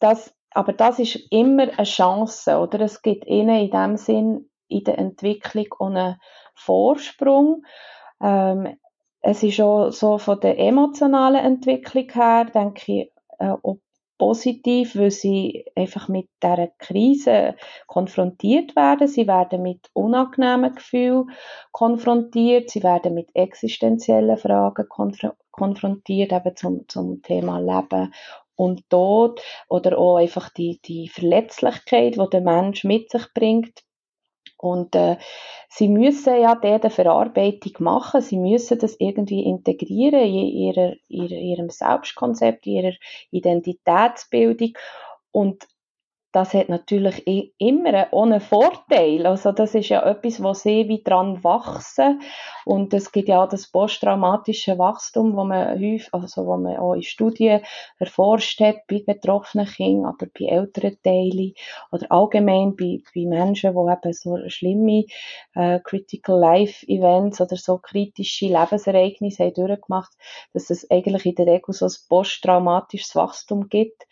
das 0.00 0.34
aber 0.52 0.72
das 0.72 0.98
ist 0.98 1.16
immer 1.30 1.62
eine 1.62 1.84
Chance, 1.84 2.58
oder? 2.58 2.80
Es 2.80 3.02
gibt 3.02 3.26
ihnen 3.26 3.56
in 3.56 3.70
dem 3.70 3.96
Sinn 3.96 4.50
in 4.68 4.84
der 4.84 4.98
Entwicklung 4.98 5.66
einen 5.80 6.16
Vorsprung. 6.54 7.64
Ähm, 8.22 8.76
es 9.22 9.42
ist 9.42 9.60
auch 9.60 9.90
so 9.90 10.18
von 10.18 10.40
der 10.40 10.58
emotionalen 10.58 11.44
Entwicklung 11.44 12.10
her, 12.12 12.46
denke 12.46 12.92
ich, 12.92 13.12
äh, 13.38 13.54
auch 13.62 13.78
positiv, 14.20 14.96
weil 14.96 15.10
sie 15.10 15.64
einfach 15.74 16.08
mit 16.08 16.28
dieser 16.42 16.68
Krise 16.78 17.56
konfrontiert 17.86 18.76
werden. 18.76 19.08
Sie 19.08 19.26
werden 19.26 19.62
mit 19.62 19.88
unangenehmen 19.94 20.74
Gefühlen 20.74 21.30
konfrontiert. 21.72 22.68
Sie 22.68 22.82
werden 22.82 23.14
mit 23.14 23.30
existenziellen 23.34 24.36
Fragen 24.36 24.86
konf 24.88 25.18
konfrontiert, 25.50 26.32
eben 26.32 26.56
zum, 26.56 26.86
zum 26.88 27.22
Thema 27.22 27.58
Leben 27.58 28.12
und 28.60 28.90
Tod 28.90 29.40
oder 29.70 29.96
auch 29.98 30.16
einfach 30.16 30.50
die, 30.50 30.80
die 30.84 31.08
Verletzlichkeit, 31.08 32.16
die 32.18 32.30
der 32.30 32.42
Mensch 32.42 32.84
mit 32.84 33.10
sich 33.10 33.24
bringt. 33.32 33.82
Und 34.58 34.94
äh, 34.94 35.16
sie 35.70 35.88
müssen 35.88 36.38
ja 36.38 36.54
diese 36.56 36.90
Verarbeitung 36.90 37.72
machen, 37.78 38.20
sie 38.20 38.36
müssen 38.36 38.78
das 38.78 38.96
irgendwie 38.98 39.44
integrieren 39.44 40.20
in 40.20 40.46
ihrer, 40.48 40.92
ihrer, 41.08 41.38
ihrem 41.38 41.70
Selbstkonzept, 41.70 42.66
in 42.66 42.72
ihrer 42.74 42.96
Identitätsbildung. 43.30 44.74
Und 45.32 45.66
das 46.32 46.54
hat 46.54 46.68
natürlich 46.68 47.26
immer 47.58 48.06
ohne 48.12 48.40
Vorteil. 48.40 49.26
Also 49.26 49.50
das 49.50 49.74
ist 49.74 49.88
ja 49.88 50.02
etwas, 50.02 50.42
wo 50.42 50.54
sie 50.54 50.88
wie 50.88 51.02
dran 51.02 51.42
wachsen. 51.42 52.22
Und 52.64 52.94
es 52.94 53.10
gibt 53.10 53.28
ja 53.28 53.42
auch 53.42 53.48
das 53.48 53.70
posttraumatische 53.70 54.78
Wachstum, 54.78 55.36
wo 55.36 55.44
man 55.44 55.72
häufig, 55.72 56.08
also 56.12 56.46
wo 56.46 56.56
man 56.56 56.76
auch 56.76 56.94
in 56.94 57.02
Studien 57.02 57.62
erforscht 57.98 58.60
hat, 58.60 58.86
bei 58.86 59.02
betroffenen 59.04 59.66
Kindern, 59.66 60.06
aber 60.06 60.26
bei 60.38 60.46
älteren 60.46 60.96
Teilen 61.02 61.54
oder 61.90 62.06
allgemein 62.10 62.76
bei, 62.76 63.00
bei 63.12 63.26
Menschen, 63.26 63.72
die 63.72 63.92
eben 63.92 64.12
so 64.12 64.38
schlimme 64.48 65.06
äh, 65.54 65.80
Critical 65.80 66.38
Life 66.38 66.86
Events 66.86 67.40
oder 67.40 67.56
so 67.56 67.78
kritische 67.78 68.46
Lebensereignisse 68.46 69.44
haben 69.44 69.54
durchgemacht, 69.54 70.12
dass 70.52 70.70
es 70.70 70.88
eigentlich 70.90 71.26
in 71.26 71.34
der 71.34 71.46
Regel 71.46 71.74
so 71.74 71.86
ein 71.86 71.92
posttraumatisches 72.08 73.16
Wachstum 73.16 73.68
gibt 73.68 74.06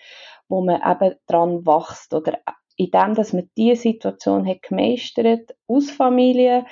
wo 0.48 0.62
man 0.62 0.80
eben 0.82 1.14
dran 1.26 1.66
wächst 1.66 2.14
oder 2.14 2.38
in 2.76 2.90
dem, 2.90 3.14
dass 3.14 3.32
man 3.32 3.50
diese 3.56 3.82
Situation 3.82 4.46
hat 4.46 4.62
gemeistert, 4.62 5.54
aus 5.66 5.90
Familie, 5.90 6.64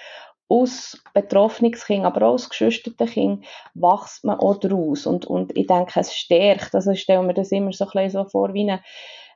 aus 0.49 1.03
Betroffenenkind, 1.13 2.05
aber 2.05 2.27
auch 2.27 2.35
aus 2.35 2.49
geschwisterten 2.49 3.09
Kind, 3.09 3.45
wächst 3.75 4.25
man 4.25 4.39
auch 4.39 4.57
daraus. 4.59 5.07
Und, 5.07 5.27
und 5.27 5.57
ich 5.57 5.67
denke, 5.67 5.99
es 5.99 6.15
stärkt. 6.15 6.75
Also 6.75 6.93
ich 6.93 7.03
stelle 7.03 7.23
mir 7.23 7.35
das 7.35 7.51
immer 7.51 7.73
so 7.73 7.85
ein 7.85 7.91
bisschen 7.91 8.11
so 8.11 8.25
vor 8.25 8.55
wie 8.55 8.71
ein, 8.71 8.81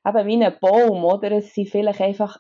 eben 0.07 0.27
wie 0.27 0.45
ein 0.45 0.57
Baum, 0.61 1.05
oder? 1.05 1.33
Es 1.33 1.53
sind 1.53 1.69
vielleicht 1.69 2.01
einfach 2.01 2.39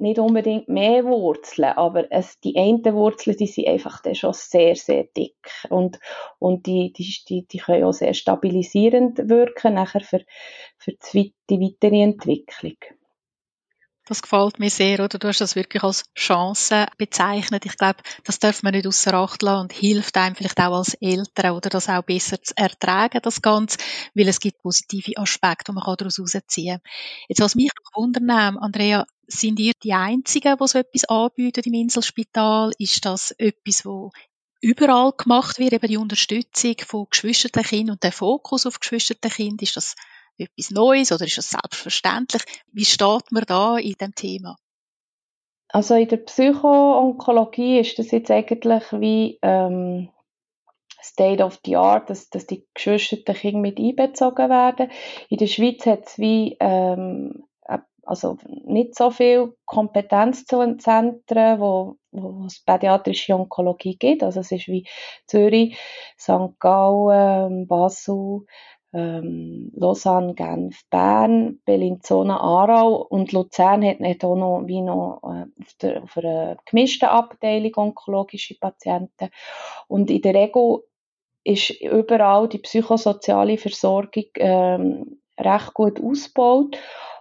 nicht 0.00 0.18
unbedingt 0.18 0.68
mehr 0.68 1.04
Wurzeln, 1.04 1.76
aber 1.76 2.10
es, 2.10 2.38
die 2.40 2.56
einen 2.56 2.84
Wurzeln, 2.94 3.36
die 3.36 3.46
sind 3.46 3.68
einfach 3.68 4.00
dann 4.02 4.14
schon 4.14 4.32
sehr, 4.32 4.76
sehr 4.76 5.04
dick 5.04 5.36
und, 5.70 5.98
und 6.38 6.66
die, 6.66 6.92
die, 6.92 7.14
die, 7.28 7.46
die 7.46 7.58
können 7.58 7.84
auch 7.84 7.92
sehr 7.92 8.14
stabilisierend 8.14 9.28
wirken 9.28 9.74
nachher 9.74 10.00
für, 10.00 10.24
für 10.78 10.92
die, 11.12 11.34
weitere 11.50 12.02
Entwicklung. 12.02 12.76
Das 14.08 14.22
gefällt 14.22 14.58
mir 14.58 14.70
sehr, 14.70 15.00
oder? 15.04 15.18
Du 15.18 15.28
hast 15.28 15.42
das 15.42 15.54
wirklich 15.54 15.82
als 15.82 16.04
Chance 16.14 16.86
bezeichnet. 16.96 17.66
Ich 17.66 17.76
glaube, 17.76 17.98
das 18.24 18.38
darf 18.38 18.62
man 18.62 18.72
nicht 18.72 18.86
außer 18.86 19.12
Acht 19.12 19.42
lassen 19.42 19.60
und 19.60 19.72
hilft 19.74 20.16
einem 20.16 20.34
vielleicht 20.34 20.58
auch 20.60 20.78
als 20.78 20.94
Eltern, 20.94 21.50
oder 21.52 21.68
das 21.68 21.90
auch 21.90 22.02
besser 22.02 22.42
zu 22.42 22.54
ertragen, 22.56 23.20
das 23.22 23.42
Ganze, 23.42 23.76
weil 24.14 24.28
es 24.28 24.40
gibt 24.40 24.62
positive 24.62 25.18
Aspekte, 25.18 25.72
die 25.72 25.74
man 25.74 25.96
daraus 25.98 26.16
herausziehen 26.16 26.80
kann. 26.80 26.90
Jetzt, 27.28 27.42
was 27.42 27.54
mich 27.54 27.68
noch 27.76 28.02
wundern 28.02 28.56
Andrea, 28.56 29.04
sind 29.28 29.60
ihr 29.60 29.72
die 29.82 29.92
Einzigen, 29.92 30.56
die 30.60 30.66
so 30.66 30.78
etwas 30.78 31.04
anbieten 31.04 31.62
im 31.64 31.74
Inselspital? 31.74 32.72
Ist 32.78 33.04
das 33.04 33.30
etwas, 33.32 33.84
wo 33.84 34.10
überall 34.60 35.12
gemacht 35.12 35.58
wird, 35.58 35.74
eben 35.74 35.86
die 35.86 35.96
Unterstützung 35.96 36.74
von 36.84 37.06
geschwisterten 37.10 37.62
Kindern 37.62 37.94
und 37.94 38.02
der 38.02 38.12
Fokus 38.12 38.66
auf 38.66 38.80
geschwisterten 38.80 39.30
Kindern? 39.30 39.62
Ist 39.62 39.76
das 39.76 39.94
etwas 40.38 40.70
Neues 40.70 41.12
oder 41.12 41.26
ist 41.26 41.38
das 41.38 41.50
selbstverständlich? 41.50 42.42
Wie 42.72 42.84
steht 42.84 43.30
man 43.30 43.44
da 43.46 43.76
in 43.76 43.94
dem 44.00 44.14
Thema? 44.14 44.56
also 45.68 45.94
in 45.94 46.08
der 46.08 46.16
Psychoonkologie 46.18 47.78
ist 47.78 47.98
das 47.98 48.10
jetzt 48.10 48.30
eigentlich 48.30 48.84
wie 48.92 49.38
ähm, 49.42 50.08
State 51.00 51.42
of 51.42 51.60
the 51.64 51.76
Art, 51.76 52.10
dass, 52.10 52.30
dass 52.30 52.46
die 52.46 52.66
geschwisterten 52.74 53.34
Kinder 53.34 53.60
mit 53.60 53.78
einbezogen 53.78 54.48
werden. 54.48 54.90
In 55.28 55.38
der 55.38 55.46
Schweiz 55.46 55.86
hat 55.86 56.06
es 56.06 56.18
wie 56.18 56.56
ähm, 56.60 57.44
also 58.08 58.38
nicht 58.64 58.94
so 58.94 59.10
viel 59.10 59.54
Kompetenzzentren, 59.66 61.60
wo, 61.60 61.96
wo 62.10 62.46
es 62.46 62.64
pädiatrische 62.64 63.34
Onkologie 63.34 63.96
gibt. 63.98 64.22
Also 64.22 64.40
es 64.40 64.50
ist 64.50 64.66
wie 64.66 64.86
Zürich, 65.26 65.76
St. 66.18 66.58
Gallen, 66.58 67.68
Basel, 67.68 68.46
ähm, 68.94 69.70
Lausanne, 69.74 70.32
Genf, 70.32 70.80
Bern, 70.88 71.60
Bellinzona, 71.66 72.40
Aarau 72.40 72.94
und 72.96 73.32
Luzern 73.32 73.84
hat 73.84 74.00
nicht 74.00 74.24
auch 74.24 74.36
noch 74.36 74.62
wie 74.66 74.80
noch 74.80 75.20
äh, 75.24 75.44
auf, 75.60 75.74
der, 75.82 76.02
auf 76.02 76.16
einer 76.16 76.56
gemischten 76.64 77.10
Abteilung 77.10 77.74
onkologische 77.76 78.58
Patienten. 78.58 79.28
Und 79.86 80.10
in 80.10 80.22
der 80.22 80.32
Regel 80.32 80.78
ist 81.44 81.70
überall 81.82 82.48
die 82.48 82.58
psychosoziale 82.58 83.58
Versorgung 83.58 84.24
ähm, 84.36 85.20
recht 85.38 85.74
gut 85.74 86.02
ausgebaut 86.02 86.78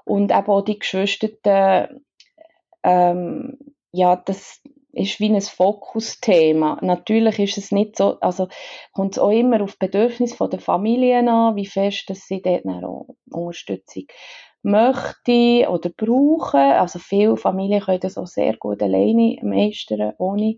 und 0.08 0.32
eben 0.32 0.48
auch 0.48 0.62
die 0.62 0.80
Geschwister, 0.80 1.89
ähm, 2.84 3.58
ja, 3.91 4.15
das 4.15 4.62
ist 4.93 5.20
wie 5.20 5.34
ein 5.34 5.39
Fokusthema. 5.41 6.80
Natürlich 6.82 7.39
ist 7.39 7.58
es 7.58 7.72
nicht 7.72 7.96
so, 7.98 8.20
also 8.20 8.48
kommt 8.93 9.13
es 9.13 9.20
auch 9.20 9.32
immer 9.32 9.62
auf 9.62 9.78
Bedürfnis 9.78 10.36
der 10.38 10.60
Familien 10.60 11.30
an, 11.30 11.56
wie 11.56 11.65
fest, 11.65 12.10
dass 12.10 12.28
sie 12.28 12.41
dort 12.41 12.65
auch 12.65 13.08
Unterstützung 13.32 14.06
möchte 14.63 15.70
oder 15.70 15.89
brauchen. 15.89 16.60
Also 16.60 17.00
viele 17.00 17.38
Familien 17.38 17.82
können 17.82 18.00
das 18.00 18.17
auch 18.17 18.28
sehr 18.28 18.58
gut 18.58 18.82
alleine 18.82 19.38
meistern, 19.43 20.13
ohne 20.17 20.58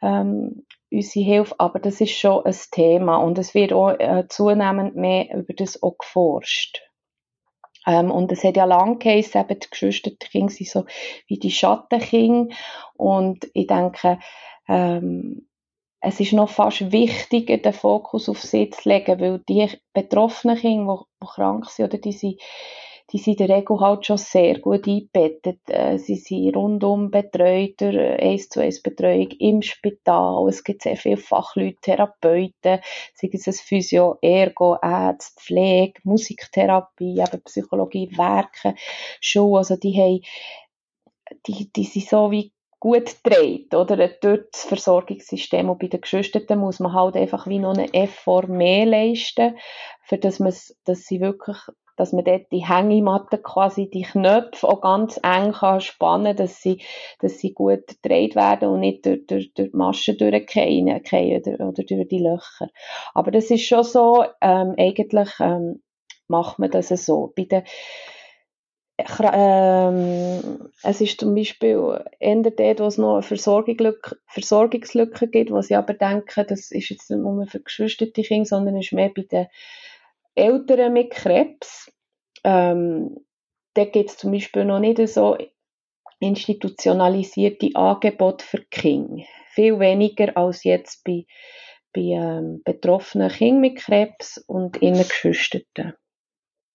ähm, 0.00 0.64
unsere 0.90 1.24
Hilfe. 1.24 1.54
Aber 1.58 1.80
das 1.80 2.00
ist 2.00 2.12
schon 2.12 2.44
ein 2.44 2.56
Thema 2.70 3.16
und 3.16 3.38
es 3.38 3.54
wird 3.54 3.72
auch 3.72 3.90
äh, 3.90 4.26
zunehmend 4.28 4.94
mehr 4.96 5.34
über 5.34 5.54
das 5.54 5.82
auch 5.82 5.98
geforscht. 5.98 6.91
Ähm, 7.86 8.10
und 8.10 8.30
es 8.32 8.44
hat 8.44 8.56
ja 8.56 8.64
lange 8.64 8.98
geheißen, 8.98 9.40
eben 9.40 9.60
die 9.60 9.70
geschwisterten 9.70 10.28
Kinder 10.28 10.52
sind 10.52 10.68
so 10.68 10.84
wie 11.26 11.38
die 11.38 11.50
Schattenkinder. 11.50 12.54
Und 12.94 13.48
ich 13.54 13.66
denke, 13.66 14.18
ähm, 14.68 15.48
es 16.00 16.18
ist 16.18 16.32
noch 16.32 16.50
fast 16.50 16.92
wichtiger, 16.92 17.58
den 17.58 17.72
Fokus 17.72 18.28
auf 18.28 18.42
sie 18.42 18.70
zu 18.70 18.88
legen, 18.88 19.20
weil 19.20 19.40
die 19.48 19.68
betroffenen 19.92 20.56
Kinder, 20.56 21.04
die, 21.20 21.24
die 21.24 21.28
krank 21.28 21.70
sind 21.70 21.86
oder 21.86 21.98
die 21.98 22.12
sind 22.12 22.40
die 23.12 23.18
sind 23.18 23.40
in 23.40 23.46
der 23.46 23.56
Regel 23.56 23.78
halt 23.80 24.06
schon 24.06 24.16
sehr 24.16 24.58
gut 24.58 24.86
eingebettet. 24.88 25.60
Äh, 25.68 25.98
sie 25.98 26.16
sind 26.16 26.56
rundum 26.56 27.10
betreut 27.10 27.80
durch 27.80 27.98
eins 27.98 28.48
zu 28.48 28.60
eins 28.60 28.82
Betreuung 28.82 29.28
im 29.38 29.60
Spital. 29.60 30.48
Es 30.48 30.64
gibt 30.64 30.82
sehr 30.82 30.96
viele 30.96 31.18
Fachleute, 31.18 31.78
Therapeuten, 31.82 32.80
sei 33.14 33.30
es 33.32 33.46
ein 33.46 33.52
Physio, 33.52 34.18
Ergo, 34.22 34.78
Ärzte, 34.80 35.40
Pflege, 35.42 36.00
Musiktherapie, 36.04 37.20
eben 37.20 37.42
Psychologie, 37.44 38.10
Werke, 38.16 38.74
Schule. 39.20 39.58
Also 39.58 39.76
die 39.76 39.94
haben, 39.94 40.20
die, 41.46 41.70
die 41.70 41.84
sind 41.84 42.08
so 42.08 42.30
wie 42.30 42.52
gut 42.80 43.14
dreht, 43.22 43.74
oder? 43.74 43.96
Dort 44.08 44.48
das 44.52 44.64
Versorgungssystem. 44.64 45.68
Und 45.70 45.78
bei 45.78 45.86
den 45.86 46.00
Geschwisterten 46.00 46.58
muss 46.58 46.80
man 46.80 46.94
halt 46.94 47.14
einfach 47.14 47.46
wie 47.46 47.60
noch 47.60 47.74
einen 47.74 47.92
Effort 47.94 48.48
mehr 48.48 48.86
leisten, 48.86 49.56
für 50.02 50.18
dass 50.18 50.40
man, 50.40 50.52
dass 50.84 51.04
sie 51.04 51.20
wirklich 51.20 51.58
dass 51.96 52.12
man 52.12 52.24
dort 52.24 52.50
die 52.52 52.66
Hängematte 52.66 53.38
quasi 53.38 53.90
die 53.90 54.02
Knöpfe 54.02 54.68
auch 54.68 54.80
ganz 54.80 55.18
eng 55.22 55.52
kann 55.52 55.80
spannen, 55.80 56.36
dass 56.36 56.60
sie, 56.60 56.82
dass 57.20 57.38
sie 57.38 57.52
gut 57.52 57.86
gedreht 57.86 58.36
werden 58.36 58.68
und 58.68 58.80
nicht 58.80 59.06
durch, 59.06 59.26
durch, 59.26 59.54
durch 59.54 59.70
die 59.70 59.76
Maschen 59.76 60.18
durchgehen 60.18 60.88
oder, 60.88 61.68
oder 61.68 61.82
durch 61.84 62.08
die 62.08 62.18
Löcher. 62.18 62.68
Aber 63.14 63.30
das 63.30 63.50
ist 63.50 63.66
schon 63.66 63.84
so, 63.84 64.24
ähm, 64.40 64.74
eigentlich 64.78 65.30
ähm, 65.40 65.82
macht 66.28 66.58
man 66.58 66.70
das 66.70 66.88
so. 66.88 67.32
Bei 67.36 67.44
den 67.44 67.62
ähm, 69.32 70.70
es 70.82 71.00
ist 71.00 71.20
zum 71.20 71.34
Beispiel 71.34 72.04
eher 72.20 72.42
dort, 72.42 72.80
wo 72.80 72.86
es 72.86 72.98
noch 72.98 73.14
eine 73.14 73.22
Versorgungslücke, 73.22 74.16
Versorgungslücke 74.26 75.28
gibt, 75.28 75.50
wo 75.50 75.60
sie 75.60 75.74
aber 75.74 75.94
denken, 75.94 76.44
das 76.48 76.70
ist 76.70 76.90
jetzt 76.90 77.10
nicht 77.10 77.20
nur 77.20 77.46
für 77.46 77.60
geschwisterte 77.60 78.22
Kinder, 78.22 78.44
sondern 78.44 78.76
ist 78.76 78.92
mehr 78.92 79.10
bei 79.14 79.22
den 79.22 79.46
Eltern 80.34 80.92
mit 80.92 81.10
Krebs, 81.10 81.92
ähm, 82.44 83.16
da 83.74 83.84
gibt 83.84 84.10
es 84.10 84.16
zum 84.18 84.32
Beispiel 84.32 84.64
noch 84.64 84.80
nicht 84.80 85.06
so 85.08 85.36
institutionalisierte 86.20 87.70
Angebote 87.74 88.44
für 88.44 88.62
Kinder. 88.70 89.24
Viel 89.54 89.78
weniger 89.78 90.36
als 90.36 90.64
jetzt 90.64 91.04
bei, 91.04 91.26
bei 91.92 92.00
ähm, 92.00 92.62
betroffenen 92.64 93.30
Kindern 93.30 93.60
mit 93.60 93.76
Krebs 93.76 94.38
und 94.46 94.80
ihren 94.80 94.98
Geschwisterten. 94.98 95.94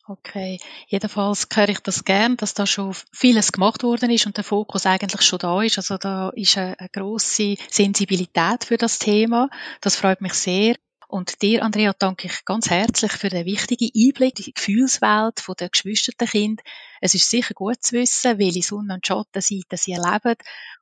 Okay, 0.10 0.58
jedenfalls 0.88 1.50
höre 1.54 1.67
ich 1.67 1.80
das 1.80 2.06
gern, 2.06 2.38
dass 2.38 2.54
da 2.54 2.65
schon 2.65 2.96
vieles 3.12 3.52
gemacht 3.52 3.84
worden 3.84 4.10
ist 4.10 4.26
und 4.26 4.38
der 4.38 4.46
Fokus 4.46 4.86
eigentlich 4.86 5.22
schon 5.22 5.39
da 5.39 5.62
ist. 5.62 5.78
Also 5.78 5.98
da 5.98 6.30
ist 6.30 6.58
eine, 6.58 6.80
eine 6.80 6.89
große 6.89 7.56
Sensibilität 7.70 8.63
für 8.63 8.78
das 8.78 9.00
Thema. 9.00 9.50
Das 9.82 9.98
freut 9.98 10.22
mich 10.22 10.34
sehr. 10.34 10.76
Und 11.10 11.41
dir, 11.41 11.63
Andrea, 11.63 11.93
danke 11.98 12.28
ich 12.28 12.43
ganz 12.43 12.70
herzlich 12.70 13.13
für 13.13 13.30
den 13.30 13.46
wichtigen 13.46 13.89
Einblick 13.96 14.39
in 14.39 14.46
die 14.46 14.54
Gefühlswelt 14.54 15.41
der 15.58 15.70
geschwisterten 15.70 16.28
Kinder. 16.28 16.63
Es 17.00 17.13
ist 17.13 17.30
sicher 17.30 17.54
gut 17.54 17.82
zu 17.82 17.93
wissen, 17.93 18.38
welche 18.39 18.62
Sonne- 18.62 18.96
und 18.96 19.08
Schattenseiten 19.08 19.78
sie 19.78 19.93
erleben. 19.93 20.36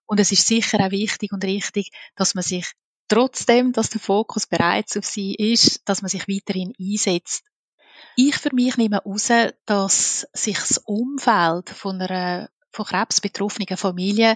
Und 0.08 0.20
es 0.20 0.32
ist 0.32 0.48
sicher 0.48 0.80
auch 0.80 0.92
wichtig 0.92 1.32
und 1.32 1.44
richtig, 1.44 1.92
dass 2.16 2.34
man 2.34 2.44
sich 2.44 2.66
trotzdem, 3.08 3.72
dass 3.72 3.92
der 3.92 4.02
Fokus 4.02 4.48
bereits 4.48 4.98
auf 4.98 5.06
sie 5.06 5.36
ist, 5.36 5.88
dass 5.88 6.02
man 6.02 6.10
sich 6.10 6.28
weiterhin 6.28 6.74
einsetzt. 6.80 7.44
Ich 8.16 8.36
für 8.36 8.54
mich 8.54 8.78
nehme 8.78 9.02
heraus, 9.04 9.30
dass 9.66 10.28
sich 10.34 10.58
das 10.58 10.80
Umfeld 10.80 11.70
von 11.70 12.02
einer 12.02 12.50
von 12.72 12.86
Krebs 12.86 13.22
betroffenen 13.22 13.78
Familie 13.78 14.36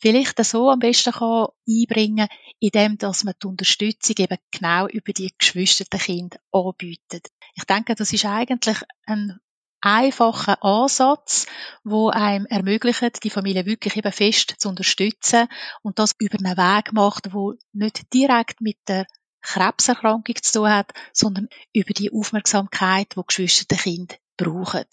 vielleicht 0.00 0.42
so 0.44 0.70
am 0.70 0.78
besten 0.78 1.12
einbringen 1.14 2.28
kann, 2.28 2.38
indem 2.58 2.98
dass 2.98 3.24
man 3.24 3.34
die 3.42 3.46
Unterstützung 3.46 4.16
eben 4.18 4.38
genau 4.50 4.86
über 4.88 5.12
die 5.12 5.32
geschwisterten 5.36 6.00
Kinder 6.00 6.38
anbietet. 6.52 7.28
Ich 7.54 7.64
denke, 7.64 7.94
das 7.94 8.12
ist 8.12 8.24
eigentlich 8.24 8.78
ein 9.06 9.38
einfacher 9.80 10.62
Ansatz, 10.62 11.46
wo 11.84 12.10
einem 12.10 12.46
ermöglicht, 12.46 13.22
die 13.24 13.30
Familie 13.30 13.66
wirklich 13.66 13.96
eben 13.96 14.12
fest 14.12 14.54
zu 14.58 14.68
unterstützen 14.68 15.48
und 15.82 15.98
das 15.98 16.14
über 16.18 16.38
einen 16.38 16.56
Weg 16.56 16.92
macht, 16.92 17.32
wo 17.32 17.54
nicht 17.72 18.12
direkt 18.12 18.60
mit 18.60 18.76
der 18.88 19.06
Krebserkrankung 19.42 20.36
zu 20.42 20.60
tun 20.60 20.68
hat, 20.68 20.92
sondern 21.12 21.48
über 21.72 21.94
die 21.94 22.12
Aufmerksamkeit, 22.12 23.16
die 23.16 23.22
geschwisterte 23.26 23.76
Kinder 23.76 24.16
brauchen. 24.36 24.84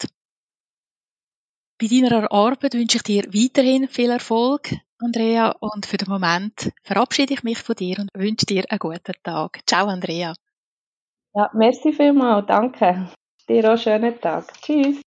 Bei 1.80 1.86
deiner 1.86 2.32
Arbeit 2.32 2.74
wünsche 2.74 2.96
ich 2.96 3.02
dir 3.02 3.24
weiterhin 3.24 3.88
viel 3.88 4.10
Erfolg, 4.10 4.74
Andrea, 5.00 5.54
und 5.60 5.86
für 5.86 5.96
den 5.96 6.10
Moment 6.10 6.72
verabschiede 6.82 7.32
ich 7.32 7.44
mich 7.44 7.58
von 7.62 7.76
dir 7.76 8.00
und 8.00 8.10
wünsche 8.14 8.46
dir 8.46 8.64
einen 8.68 8.80
guten 8.80 9.12
Tag. 9.22 9.60
Ciao, 9.64 9.86
Andrea. 9.86 10.34
Ja, 11.34 11.50
merci 11.54 11.92
vielmals, 11.92 12.46
danke. 12.46 13.08
Dir 13.48 13.64
auch 13.64 13.68
einen 13.70 13.78
schönen 13.78 14.20
Tag. 14.20 14.52
Tschüss. 14.60 15.00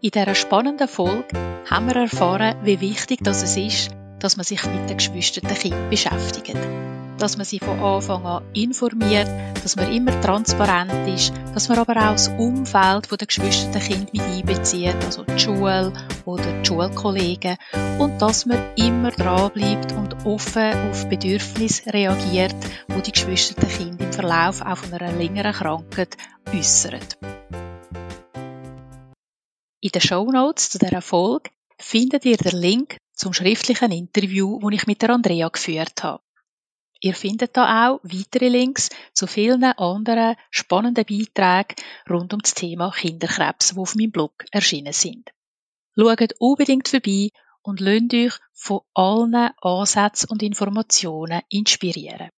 In 0.00 0.10
dieser 0.12 0.34
spannenden 0.34 0.88
Folge 0.88 1.36
haben 1.68 1.88
wir 1.88 1.96
erfahren, 1.96 2.56
wie 2.62 2.80
wichtig 2.80 3.18
das 3.22 3.42
ist, 3.54 3.90
dass 4.20 4.36
man 4.36 4.44
sich 4.44 4.64
mit 4.64 4.90
den 4.90 4.96
geschwisterten 4.96 5.54
Kindern 5.54 5.90
beschäftigt 5.90 6.56
dass 7.18 7.36
man 7.36 7.44
sie 7.44 7.58
von 7.58 7.78
Anfang 7.80 8.24
an 8.24 8.44
informiert, 8.54 9.28
dass 9.62 9.76
man 9.76 9.92
immer 9.92 10.18
transparent 10.20 11.08
ist, 11.08 11.32
dass 11.52 11.68
man 11.68 11.78
aber 11.78 11.96
auch 11.96 12.12
das 12.12 12.28
Umfeld 12.28 13.10
der 13.10 13.26
geschwisterten 13.26 13.80
Kinder 13.80 14.10
mit 14.12 14.22
einbezieht, 14.22 14.94
also 15.04 15.24
die 15.24 15.38
Schule 15.38 15.92
oder 16.24 16.44
die 16.44 16.64
Schulkollegen 16.64 17.56
und 17.98 18.22
dass 18.22 18.46
man 18.46 18.74
immer 18.76 19.10
dranbleibt 19.10 19.92
und 19.92 20.24
offen 20.24 20.90
auf 20.90 21.08
Bedürfnisse 21.08 21.92
reagiert, 21.92 22.54
wo 22.88 23.00
die 23.00 23.12
geschwisterten 23.12 23.68
Kinder 23.68 24.04
im 24.04 24.12
Verlauf 24.12 24.62
auch 24.62 24.76
von 24.76 24.92
einer 24.94 25.12
längeren 25.12 25.52
Krankheit 25.52 26.16
äußern. 26.54 27.00
In 29.80 29.90
den 29.90 30.00
Show 30.00 30.30
Notes 30.30 30.70
zu 30.70 30.78
dieser 30.78 31.02
Folge 31.02 31.50
findet 31.80 32.24
ihr 32.24 32.36
den 32.36 32.58
Link 32.58 32.96
zum 33.18 33.32
schriftlichen 33.32 33.92
Interview, 33.92 34.58
das 34.60 34.80
ich 34.80 34.86
mit 34.86 35.02
der 35.02 35.10
Andrea 35.10 35.48
geführt 35.48 36.02
habe. 36.02 36.22
Ihr 37.00 37.14
findet 37.14 37.56
da 37.56 37.90
auch 37.90 38.00
weitere 38.02 38.48
Links 38.48 38.88
zu 39.12 39.26
vielen 39.26 39.62
anderen 39.62 40.36
spannenden 40.50 41.04
Beiträgen 41.04 41.76
rund 42.08 42.32
um 42.32 42.40
das 42.40 42.54
Thema 42.54 42.90
Kinderkrebs, 42.90 43.74
die 43.74 43.78
auf 43.78 43.94
meinem 43.94 44.10
Blog 44.10 44.44
erschienen 44.50 44.92
sind. 44.92 45.30
Schaut 45.96 46.34
unbedingt 46.38 46.88
vorbei 46.88 47.30
und 47.62 47.80
lasst 47.80 48.14
euch 48.14 48.32
von 48.52 48.80
allen 48.94 49.50
Ansätzen 49.60 50.30
und 50.30 50.42
Informationen 50.42 51.42
inspirieren. 51.50 52.30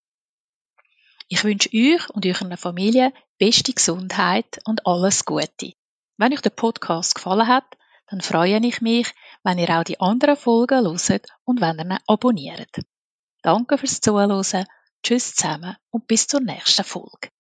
Ich 1.29 1.45
wünsche 1.45 1.71
euch 1.73 2.11
und 2.11 2.27
eurer 2.27 2.57
Familie 2.57 3.13
beste 3.39 3.73
Gesundheit 3.73 4.61
und 4.65 4.87
alles 4.87 5.25
Gute. 5.25 5.73
Wenn 6.17 6.33
euch 6.33 6.41
der 6.41 6.51
Podcast 6.51 7.15
gefallen 7.15 7.47
hat, 7.47 7.79
dann 8.11 8.21
freue 8.21 8.59
ich 8.59 8.81
mich, 8.81 9.15
wenn 9.45 9.59
ihr 9.59 9.71
auch 9.71 9.85
die 9.85 10.01
anderen 10.01 10.37
Folgen 10.37 10.85
hört 10.85 11.29
und 11.45 11.61
wenn 11.61 11.79
ihr 11.79 11.85
ihn 11.85 11.99
abonniert. 12.07 12.81
Danke 13.43 13.79
fürs 13.79 14.01
Zuhören, 14.01 14.67
tschüss 15.03 15.35
zusammen 15.35 15.77
und 15.91 16.07
bis 16.07 16.27
zur 16.27 16.41
nächsten 16.41 16.85
Folge. 16.85 17.31